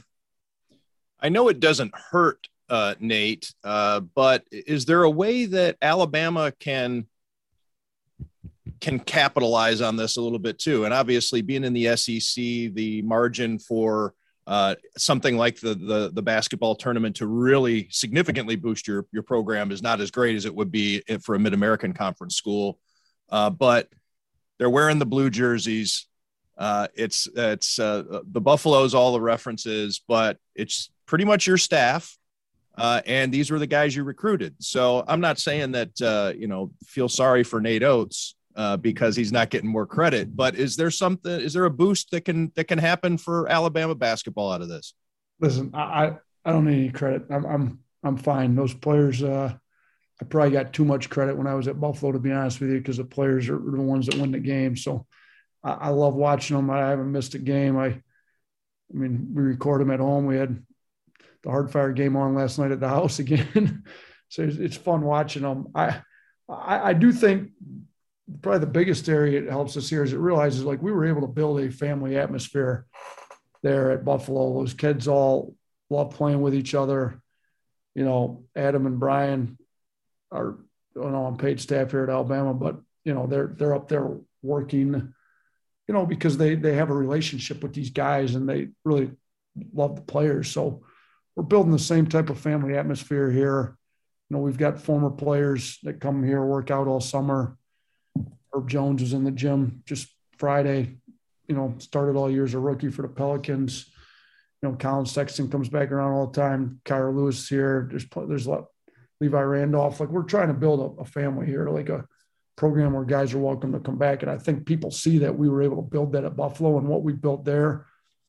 [1.21, 6.53] I know it doesn't hurt, uh, Nate, uh, but is there a way that Alabama
[6.59, 7.07] can
[8.81, 10.85] can capitalize on this a little bit too?
[10.85, 12.35] And obviously, being in the SEC,
[12.75, 14.15] the margin for
[14.47, 19.71] uh, something like the, the the basketball tournament to really significantly boost your your program
[19.71, 22.79] is not as great as it would be for a Mid American Conference school.
[23.31, 23.89] Uh, but
[24.59, 26.07] they're wearing the blue jerseys.
[26.57, 32.17] Uh, it's it's uh, the Buffaloes, all the references, but it's pretty much your staff.
[32.77, 34.55] Uh, and these were the guys you recruited.
[34.59, 39.17] So I'm not saying that uh, you know feel sorry for Nate Oats uh, because
[39.17, 40.35] he's not getting more credit.
[40.37, 41.31] But is there something?
[41.31, 44.95] Is there a boost that can that can happen for Alabama basketball out of this?
[45.41, 47.25] Listen, I I don't need any credit.
[47.31, 48.55] I'm I'm I'm fine.
[48.55, 49.23] Those players.
[49.23, 49.55] Uh,
[50.21, 52.71] I probably got too much credit when I was at Buffalo, to be honest with
[52.71, 54.77] you, because the players are the ones that win the game.
[54.77, 55.07] So
[55.65, 56.69] I, love watching them.
[56.69, 57.79] I haven't missed a game.
[57.79, 58.03] I, I
[58.91, 60.27] mean, we record them at home.
[60.27, 60.63] We had
[61.43, 63.85] the hard fire game on last night at the house again.
[64.29, 65.69] so it's, it's, fun watching them.
[65.75, 66.01] I,
[66.49, 67.51] I, I do think
[68.43, 71.23] probably the biggest area it helps us here is it realizes like we were able
[71.23, 72.87] to build a family atmosphere
[73.63, 74.59] there at Buffalo.
[74.59, 75.55] Those kids all
[75.91, 77.21] love playing with each other.
[77.95, 79.59] You know, Adam and Brian
[80.31, 80.59] are
[80.95, 84.17] don't know on paid staff here at Alabama, but you know they're they're up there
[84.43, 85.13] working,
[85.89, 89.11] you know, because they they have a relationship with these guys and they really
[89.73, 90.51] love the players.
[90.51, 90.83] So
[91.37, 93.77] we're building the same type of family atmosphere here.
[94.31, 97.57] You know, we've got former players that come here, work out all summer.
[98.53, 100.09] Herb Jones was in the gym just
[100.39, 100.97] Friday,
[101.49, 103.91] you know, started all year as a rookie for the Pelicans.
[104.63, 106.81] You know, Collin Sexton comes back around all the time.
[106.85, 107.87] Kira Lewis here.
[107.91, 108.65] There's there's a lot.
[109.21, 110.01] Levi Randolph.
[110.01, 112.07] Like we're trying to build a, a family here, like a
[112.57, 114.23] program where guys are welcome to come back.
[114.23, 116.89] And I think people see that we were able to build that at Buffalo and
[116.89, 117.87] what we built there.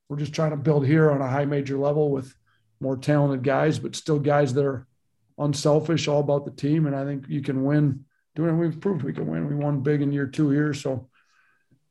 [0.09, 2.33] We're just trying to build here on a high major level with
[2.79, 4.87] more talented guys, but still guys that are
[5.37, 6.85] unselfish, all about the team.
[6.85, 8.05] And I think you can win
[8.35, 8.57] doing it.
[8.57, 9.47] We've proved we can win.
[9.47, 10.73] We won big in year two here.
[10.73, 11.09] So,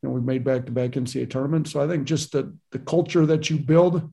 [0.01, 1.71] you know, we've made back to back NCAA tournaments.
[1.71, 4.11] So I think just the, the culture that you build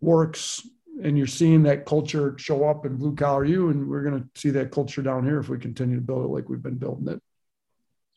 [0.00, 0.66] works
[1.02, 4.40] and you're seeing that culture show up in blue collar U, and we're going to
[4.40, 7.08] see that culture down here if we continue to build it like we've been building
[7.14, 7.22] it.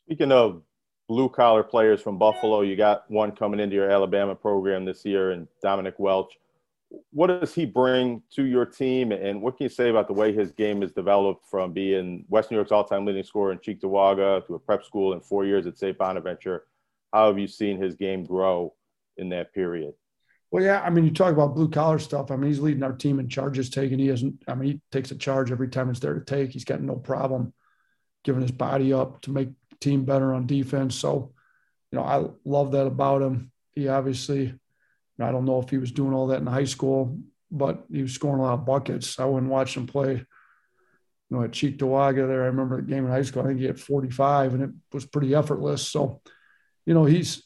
[0.06, 0.62] Speaking of
[1.08, 5.30] blue collar players from Buffalo, you got one coming into your Alabama program this year,
[5.32, 6.32] and Dominick Welch
[7.10, 10.32] what does he bring to your team, and what can you say about the way
[10.32, 14.54] his game has developed from being West New York's all-time leading scorer in Cheektowaga to
[14.54, 15.96] a prep school in four years at St.
[15.96, 16.64] Bonaventure?
[17.12, 18.74] How have you seen his game grow
[19.16, 19.94] in that period?
[20.50, 22.30] Well, yeah, I mean, you talk about blue collar stuff.
[22.30, 23.98] I mean, he's leading our team in charges taken.
[23.98, 24.42] He hasn't.
[24.46, 26.50] I mean, he takes a charge every time it's there to take.
[26.50, 27.54] He's got no problem
[28.22, 29.48] giving his body up to make
[29.82, 30.94] team better on defense.
[30.94, 31.32] So,
[31.90, 33.50] you know, I love that about him.
[33.74, 34.54] He obviously
[35.20, 37.18] I don't know if he was doing all that in high school,
[37.50, 39.18] but he was scoring a lot of buckets.
[39.18, 40.26] I went and watched him play, you
[41.30, 42.42] know, at Cheektowaga there.
[42.42, 43.42] I remember the game in high school.
[43.42, 45.86] I think he had 45 and it was pretty effortless.
[45.86, 46.20] So,
[46.86, 47.44] you know, he's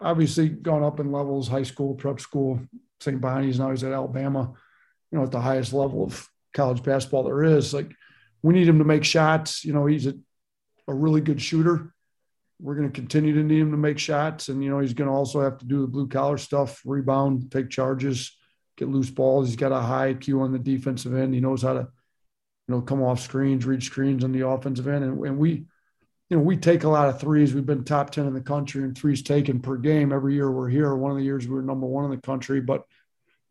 [0.00, 2.60] obviously gone up in levels, high school, prep school,
[3.00, 3.20] St.
[3.20, 3.58] Bonnie's.
[3.58, 4.52] Now he's at Alabama,
[5.10, 7.74] you know, at the highest level of college basketball there is.
[7.74, 7.92] Like,
[8.42, 9.64] we need him to make shots.
[9.64, 10.14] You know, he's a,
[10.88, 11.92] a really good shooter
[12.60, 14.48] we're going to continue to need him to make shots.
[14.48, 17.52] And, you know, he's going to also have to do the blue collar stuff, rebound,
[17.52, 18.36] take charges,
[18.76, 19.46] get loose balls.
[19.46, 21.34] He's got a high IQ on the defensive end.
[21.34, 25.04] He knows how to, you know, come off screens, read screens on the offensive end.
[25.04, 25.66] And, and we,
[26.30, 27.54] you know, we take a lot of threes.
[27.54, 30.12] We've been top 10 in the country in threes taken per game.
[30.12, 30.94] Every year we're here.
[30.94, 32.60] One of the years we were number one in the country.
[32.60, 32.82] But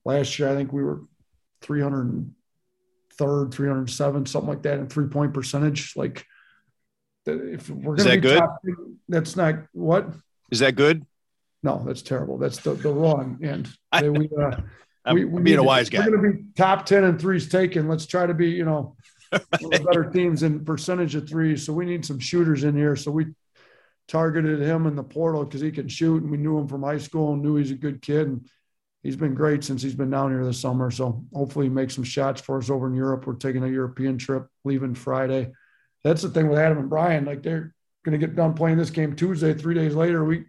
[0.04, 1.04] last year, I think we were
[1.62, 2.34] 303rd,
[3.18, 5.96] 307, something like that in three point percentage.
[5.96, 6.26] Like,
[7.28, 8.40] if we're is that good?
[8.40, 8.62] Top,
[9.08, 10.08] that's not what
[10.52, 11.06] is that good?
[11.64, 12.38] No, that's terrible.
[12.38, 13.70] That's the, the wrong end.
[13.92, 14.62] I, we, uh,
[15.06, 16.06] I'm we, we being a wise to, guy.
[16.06, 17.88] We're going to be top ten and threes taken.
[17.88, 18.96] Let's try to be, you know,
[19.32, 21.66] better teams in percentage of threes.
[21.66, 22.96] So we need some shooters in here.
[22.96, 23.28] So we
[24.08, 26.98] targeted him in the portal because he can shoot, and we knew him from high
[26.98, 28.28] school and knew he's a good kid.
[28.28, 28.48] And
[29.04, 30.92] he's been great since he's been down here this summer.
[30.92, 33.26] So hopefully, he makes some shots for us over in Europe.
[33.26, 35.52] We're taking a European trip, leaving Friday
[36.08, 37.26] that's the thing with Adam and Brian.
[37.26, 39.54] Like they're going to get done playing this game Tuesday.
[39.54, 40.46] Three days later, we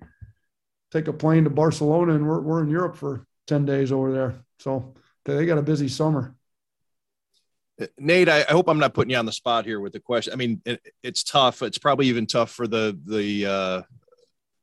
[0.93, 4.35] take a plane to Barcelona and we're, we're in Europe for 10 days over there.
[4.61, 4.95] So
[5.25, 6.35] they got a busy summer.
[7.97, 10.33] Nate, I, I, hope I'm not putting you on the spot here with the question.
[10.33, 11.63] I mean, it, it's tough.
[11.63, 13.83] It's probably even tough for the the uh,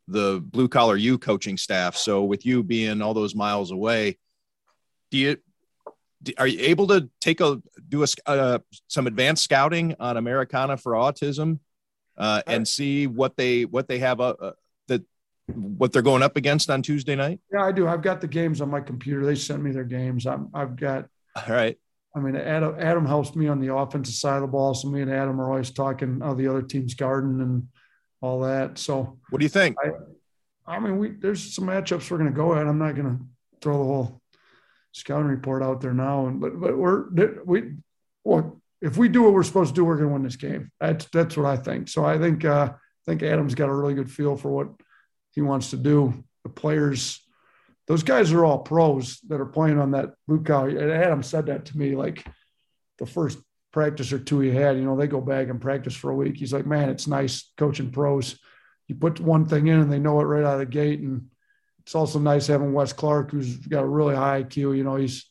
[0.09, 1.95] the blue collar U coaching staff.
[1.95, 4.17] So with you being all those miles away,
[5.11, 5.37] do you
[6.37, 10.93] are you able to take a do a uh, some advanced scouting on Americana for
[10.93, 11.59] autism
[12.17, 14.51] uh, and see what they what they have uh, uh,
[14.87, 15.03] that
[15.53, 17.39] what they're going up against on Tuesday night?
[17.51, 17.87] Yeah, I do.
[17.87, 19.25] I've got the games on my computer.
[19.25, 20.25] They sent me their games.
[20.25, 21.07] I'm, I've got.
[21.35, 21.77] All right.
[22.15, 24.73] I mean, Adam, Adam helps me on the offensive side of the ball.
[24.73, 27.67] So me and Adam are always talking how the other team's garden and
[28.21, 28.77] all that.
[28.77, 29.75] So what do you think?
[29.83, 32.65] I, I mean, we there's some matchups we're going to go at.
[32.65, 33.25] I'm not going to
[33.61, 34.21] throw the whole
[34.95, 37.09] scouting report out there now, and but but we're
[37.45, 37.73] we
[38.23, 40.71] well if we do what we're supposed to do, we're going to win this game.
[40.79, 41.89] That's that's what I think.
[41.89, 44.69] So I think uh, I think Adam's got a really good feel for what
[45.31, 46.23] he wants to do.
[46.43, 47.19] The players,
[47.87, 50.69] those guys are all pros that are playing on that blue collar.
[50.69, 52.25] And Adam said that to me like
[52.99, 53.39] the first
[53.73, 54.77] practice or two he had.
[54.77, 56.37] You know, they go back and practice for a week.
[56.37, 58.39] He's like, man, it's nice coaching pros.
[58.87, 60.99] You put one thing in and they know it right out of the gate.
[60.99, 61.29] And
[61.85, 64.75] it's also nice having Wes Clark, who's got a really high IQ.
[64.75, 65.29] You know, he's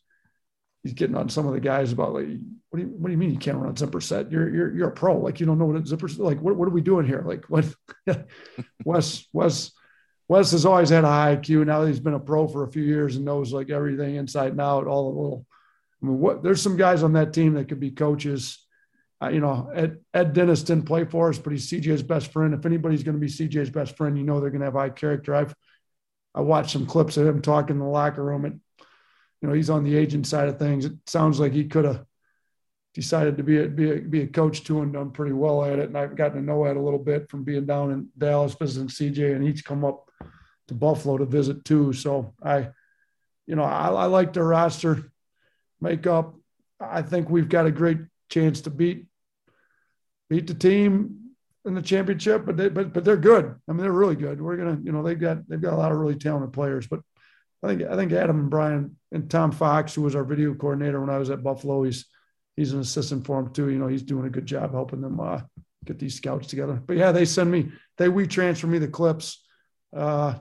[0.84, 2.28] he's getting on some of the guys about like,
[2.70, 4.30] what do you what do you mean you can't run zipper set?
[4.30, 5.18] You're you're you're a pro.
[5.18, 6.20] Like you don't know what a zipper set.
[6.20, 6.40] like.
[6.40, 7.24] What what are we doing here?
[7.26, 7.66] Like what?
[8.84, 9.72] Wes Wes
[10.28, 11.66] Wes has always had a high IQ.
[11.66, 14.52] Now that he's been a pro for a few years and knows like everything inside
[14.52, 14.86] and out.
[14.86, 15.46] All the little.
[16.02, 18.64] I mean, what there's some guys on that team that could be coaches.
[19.20, 22.55] Uh, you know, Ed, Ed Dennis didn't play for us, but he's CJ's best friend.
[22.55, 24.90] If anybody's going to be CJ's best friend, you know they're going to have high
[24.90, 25.34] character.
[25.34, 25.55] I've
[26.35, 28.45] I watched some clips of him talking in the locker room.
[28.45, 28.61] And,
[29.41, 30.85] you know, he's on the agent side of things.
[30.85, 32.05] It sounds like he could have
[32.95, 35.78] decided to be a, be a, be a coach too and done pretty well at
[35.78, 35.89] it.
[35.89, 38.89] And I've gotten to know Ed a little bit from being down in Dallas visiting
[38.89, 40.09] CJ, and he's come up
[40.68, 41.93] to Buffalo to visit too.
[41.93, 42.70] So I,
[43.47, 45.12] you know, I, I like the roster
[45.80, 46.35] makeup.
[46.80, 49.07] I think we've got a great chance to beat
[50.30, 51.24] beat the team
[51.65, 53.55] in the championship, but they but but they're good.
[53.69, 54.41] I mean, they're really good.
[54.41, 56.87] We're gonna, you know, they've got they've got a lot of really talented players.
[56.87, 57.01] But
[57.62, 61.01] I think I think Adam and Brian and Tom Fox, who was our video coordinator
[61.01, 62.07] when I was at Buffalo, he's
[62.57, 63.71] he's an assistant for him too.
[63.71, 65.41] You know, he's doing a good job helping them uh,
[65.85, 66.83] get these scouts together.
[66.87, 69.43] But yeah, they send me they we transfer me the clips.
[69.95, 70.35] Uh,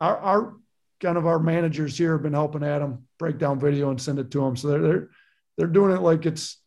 [0.00, 0.54] our our
[1.00, 4.30] kind of our managers here have been helping Adam break down video and send it
[4.32, 4.56] to him.
[4.56, 5.08] So they're they're
[5.56, 6.58] they're doing it like it's.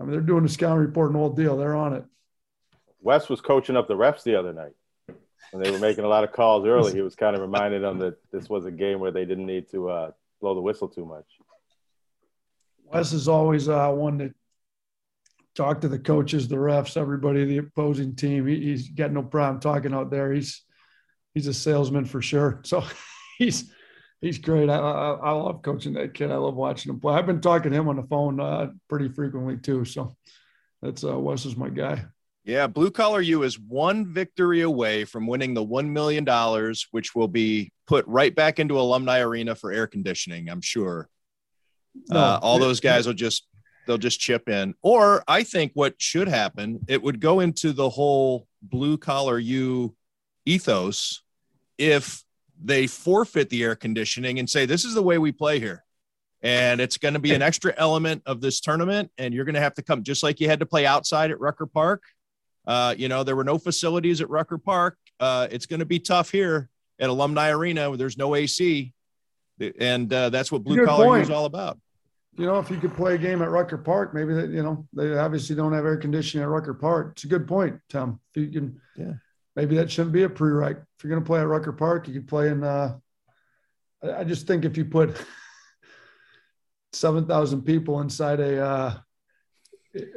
[0.00, 1.56] I mean, they're doing the scouting report and all deal.
[1.56, 2.04] They're on it.
[3.04, 4.72] Wes was coaching up the refs the other night
[5.52, 6.92] when they were making a lot of calls early.
[6.92, 9.70] He was kind of reminding them that this was a game where they didn't need
[9.72, 11.26] to uh, blow the whistle too much.
[12.86, 14.34] Wes is always uh, one to
[15.54, 18.46] talk to the coaches, the refs, everybody, the opposing team.
[18.46, 20.32] He, he's got no problem talking out there.
[20.32, 20.62] He's
[21.34, 22.62] he's a salesman for sure.
[22.64, 22.82] So
[23.38, 23.70] he's
[24.22, 24.70] he's great.
[24.70, 26.30] I, I, I love coaching that kid.
[26.30, 27.14] I love watching him play.
[27.14, 29.84] I've been talking to him on the phone uh, pretty frequently too.
[29.84, 30.16] So
[30.80, 32.06] that's uh, Wes is my guy.
[32.44, 36.26] Yeah, Blue Collar U is one victory away from winning the $1 million,
[36.90, 41.08] which will be put right back into Alumni Arena for air conditioning, I'm sure.
[42.10, 43.46] No, uh, all those guys will just
[43.86, 44.74] they'll just chip in.
[44.82, 49.94] Or I think what should happen, it would go into the whole blue collar U
[50.44, 51.22] ethos
[51.78, 52.24] if
[52.62, 55.84] they forfeit the air conditioning and say this is the way we play here.
[56.42, 59.10] And it's going to be an extra element of this tournament.
[59.16, 61.40] And you're going to have to come just like you had to play outside at
[61.40, 62.02] Rucker Park.
[62.66, 64.96] Uh, you know, there were no facilities at Rucker Park.
[65.20, 68.92] Uh, it's going to be tough here at Alumni Arena where there's no AC.
[69.78, 71.78] And uh, that's what blue collar is all about.
[72.36, 74.88] You know, if you could play a game at Rucker Park, maybe that, you know,
[74.92, 77.12] they obviously don't have air conditioning at Rucker Park.
[77.12, 78.20] It's a good point, Tom.
[78.34, 79.12] If you can, yeah,
[79.54, 80.72] maybe that shouldn't be a prereq.
[80.72, 82.96] If you're going to play at Rucker Park, you could play in, uh,
[84.02, 85.16] I just think if you put
[86.92, 88.94] 7,000 people inside a, uh,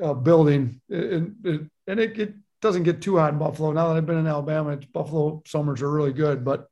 [0.01, 3.71] a building and, and it, it, doesn't get too hot in Buffalo.
[3.71, 6.67] Now that I've been in Alabama, Buffalo summers are really good, but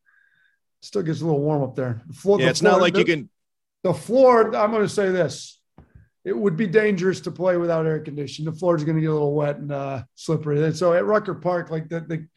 [0.82, 2.02] still gets a little warm up there.
[2.08, 3.30] The floor, yeah, the it's floor, not like the, you can.
[3.84, 5.60] The floor, I'm going to say this.
[6.24, 8.52] It would be dangerous to play without air conditioning.
[8.52, 10.64] The floor is going to get a little wet and uh, slippery.
[10.64, 12.28] And so at Rucker Park, like the, the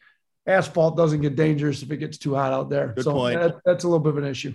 [0.45, 2.89] asphalt doesn't get dangerous if it gets too hot out there.
[2.89, 3.39] Good so point.
[3.39, 4.53] That, that's a little bit of an issue.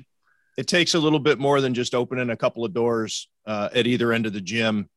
[0.57, 3.89] It takes a little bit more than just opening a couple of doors uh, at
[3.89, 4.89] either end of the gym,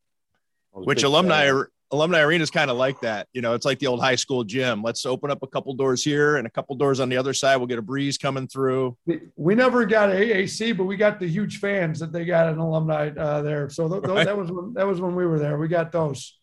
[0.71, 3.27] which alumni are alumni arena is kind of like that.
[3.33, 4.81] You know, it's like the old high school gym.
[4.81, 7.57] Let's open up a couple doors here and a couple doors on the other side.
[7.57, 8.97] We'll get a breeze coming through.
[9.05, 12.59] We, we never got AAC, but we got the huge fans that they got an
[12.59, 13.69] alumni uh, there.
[13.69, 14.25] So th- right.
[14.25, 15.57] that was when, that was when we were there.
[15.57, 16.37] We got those.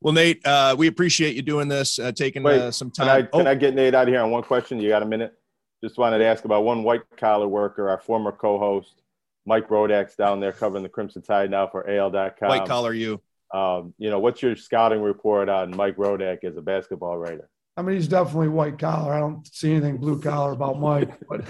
[0.00, 3.06] Well, Nate, uh, we appreciate you doing this, uh, taking Wait, uh, some time.
[3.06, 3.50] Can, I, can oh.
[3.50, 4.78] I get Nate out of here on one question?
[4.78, 5.34] You got a minute?
[5.82, 9.02] Just wanted to ask about one white collar worker, our former co-host,
[9.48, 12.48] Mike Rodak's down there covering the Crimson Tide now for AL.com.
[12.48, 13.20] White collar you.
[13.52, 17.48] Um, you know, what's your scouting report on Mike Rodak as a basketball writer?
[17.76, 19.14] I mean, he's definitely white collar.
[19.14, 21.44] I don't see anything blue collar about Mike, but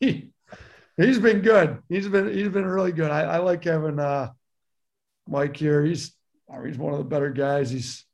[0.00, 0.30] he
[0.96, 1.78] he's been good.
[1.88, 3.10] He's been he's been really good.
[3.10, 4.30] I, I like having uh,
[5.28, 5.84] Mike here.
[5.84, 6.14] He's
[6.50, 7.70] I mean, he's one of the better guys.
[7.70, 8.04] He's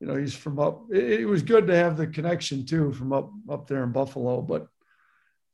[0.00, 0.86] you know, he's from up.
[0.90, 4.40] It, it, was good to have the connection too from up up there in Buffalo.
[4.42, 4.66] But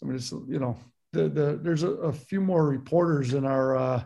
[0.02, 0.78] I mean, it's you know,
[1.12, 4.04] the the there's a, a few more reporters in our uh,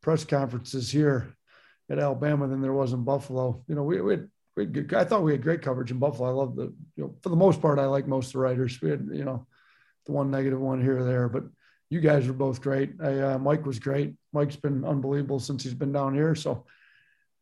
[0.00, 1.35] press conferences here
[1.90, 3.62] at Alabama than there was in Buffalo.
[3.68, 5.98] You know, we, we had, we had good, I thought we had great coverage in
[5.98, 6.28] Buffalo.
[6.28, 8.80] I love the you know for the most part, I like most of the writers.
[8.80, 9.46] We had you know
[10.06, 11.44] the one negative one here or there, but
[11.90, 12.92] you guys were both great.
[13.02, 14.14] I, uh, Mike was great.
[14.32, 16.34] Mike's been unbelievable since he's been down here.
[16.34, 16.64] So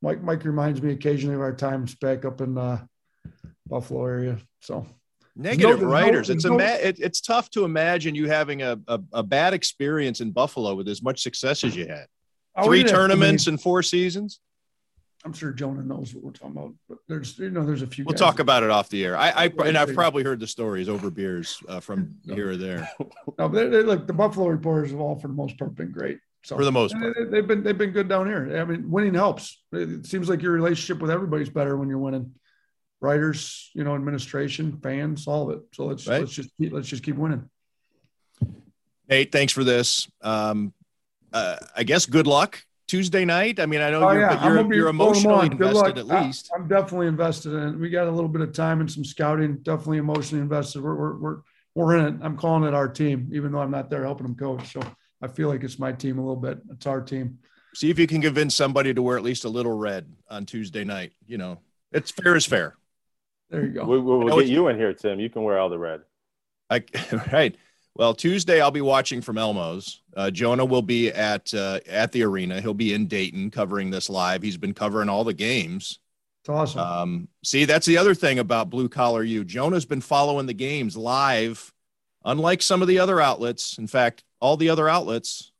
[0.03, 2.85] Mike Mike reminds me occasionally of our times back up in uh,
[3.67, 4.39] Buffalo area.
[4.61, 4.87] So
[5.37, 6.29] negative no, writers.
[6.29, 9.55] No, it's no, a it, it's tough to imagine you having a, a, a, bad
[9.55, 12.07] experience in Buffalo with as much success as you had.
[12.63, 14.41] Three tournaments and four seasons.
[15.25, 18.05] I'm sure Jonah knows what we're talking about, but there's you know there's a few.
[18.05, 19.17] We'll talk about it off the air.
[19.17, 22.89] I, I and I've probably heard the stories over beers uh, from here or there.
[23.39, 25.91] No, but they, they, look, the Buffalo reporters have all for the most part been
[25.91, 26.19] great.
[26.45, 28.59] So for the most part, they, have been they've been good down here.
[28.59, 29.61] I mean, winning helps.
[29.73, 32.33] It seems like your relationship with everybody's better when you're winning.
[33.01, 35.65] Writers, you know, administration, fans, all of it.
[35.73, 36.21] So let's right.
[36.21, 37.49] let's just keep, let's just keep winning.
[39.09, 40.09] Nate, thanks for this.
[40.21, 40.73] Um,
[41.35, 43.59] uh, I guess good luck Tuesday night.
[43.59, 44.49] I mean, I know oh, you're, yeah.
[44.49, 46.51] you're, you're emotionally invested at least.
[46.55, 47.79] I, am definitely invested in it.
[47.79, 49.57] We got a little bit of time and some scouting.
[49.59, 50.83] Definitely emotionally invested.
[50.83, 51.37] We're we're we're,
[51.75, 52.21] we're in it.
[52.23, 54.73] I'm calling it our team, even though I'm not there helping them coach.
[54.73, 54.81] So
[55.21, 56.61] I feel like it's my team a little bit.
[56.71, 57.39] It's our team.
[57.75, 60.85] See if you can convince somebody to wear at least a little red on Tuesday
[60.85, 61.13] night.
[61.27, 61.59] You know,
[61.91, 62.77] it's fair is fair.
[63.51, 63.85] There you go.
[63.85, 65.19] We, will we'll get you in here, Tim.
[65.19, 66.03] You can wear all the red.
[66.71, 66.85] I
[67.33, 67.57] right.
[67.97, 70.03] Well, Tuesday I'll be watching from Elmo's.
[70.17, 72.61] Uh, Jonah will be at uh, at the arena.
[72.61, 74.43] He'll be in Dayton covering this live.
[74.43, 76.01] He's been covering all the games.
[76.43, 76.81] It's awesome.
[76.81, 79.45] Um, see, that's the other thing about Blue Collar U.
[79.45, 81.73] Jonah's been following the games live,
[82.25, 83.79] unlike some of the other outlets.
[83.79, 85.53] In fact, all the other outlets.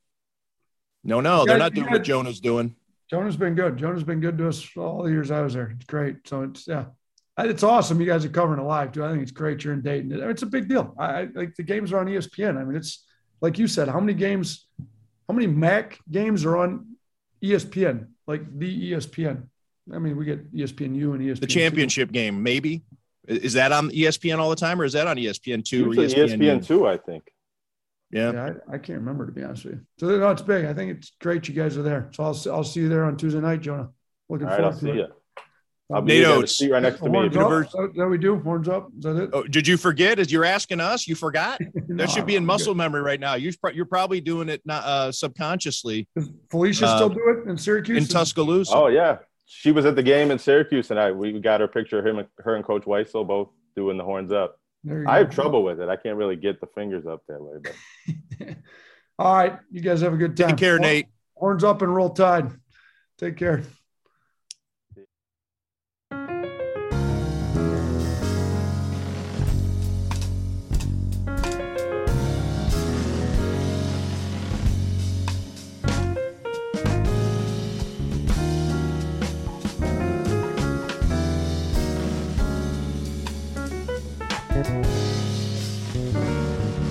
[1.05, 2.75] No, no, they're not doing what Jonah's doing.
[3.11, 3.77] Jonah's been good.
[3.77, 5.73] Jonah's been good to us all the years I was there.
[5.77, 6.27] It's great.
[6.27, 6.87] So it's yeah,
[7.39, 8.01] it's awesome.
[8.01, 9.05] You guys are covering it live too.
[9.05, 9.65] I think it's great.
[9.65, 10.13] You're in Dayton.
[10.13, 10.95] It's a big deal.
[10.99, 12.59] I, I like the games are on ESPN.
[12.59, 13.05] I mean, it's
[13.41, 13.89] like you said.
[13.89, 14.67] How many games?
[15.29, 16.97] How many MAC games are on
[17.43, 18.09] ESPN?
[18.27, 19.45] Like the ESPN.
[19.93, 21.41] I mean, we get ESPNU and ESPN.
[21.41, 22.85] The championship game, maybe.
[23.27, 26.39] Is that on ESPN all the time, or is that on ESPN two or ESPN,
[26.39, 26.87] ESPN two?
[26.87, 27.25] I think.
[28.11, 29.81] Yeah, yeah I, I, can't remember to be honest with you.
[29.99, 30.67] So no, it's big.
[30.67, 32.11] I think it's great you guys are there.
[32.13, 33.91] So I'll I'll see you there on Tuesday night, Jonah.
[34.29, 34.97] Looking forward to it.
[34.97, 35.07] You.
[35.95, 36.63] I'll be Nate Oats.
[36.67, 37.21] right next to me.
[37.21, 37.73] Universe.
[37.73, 38.39] That we do.
[38.41, 38.89] Horns up.
[38.97, 39.31] Is that it?
[39.33, 40.19] Oh, did you forget?
[40.19, 41.61] As you're asking us, you forgot.
[41.75, 43.35] no, that should be in muscle memory right now.
[43.35, 46.09] You are probably doing it not uh, subconsciously.
[46.17, 48.03] Does Felicia uh, still do it in Syracuse?
[48.03, 48.75] In Tuscaloosa.
[48.75, 52.07] Oh yeah, she was at the game in Syracuse, and I we got her picture
[52.07, 54.59] him, her and Coach Weisel both doing the horns up.
[55.07, 55.89] I have trouble with it.
[55.89, 57.59] I can't really get the fingers up that way.
[58.39, 58.49] But
[59.19, 60.51] all right, you guys have a good time.
[60.51, 61.07] Take care, Nate.
[61.35, 62.51] Horns up and roll tide.
[63.19, 63.63] Take care.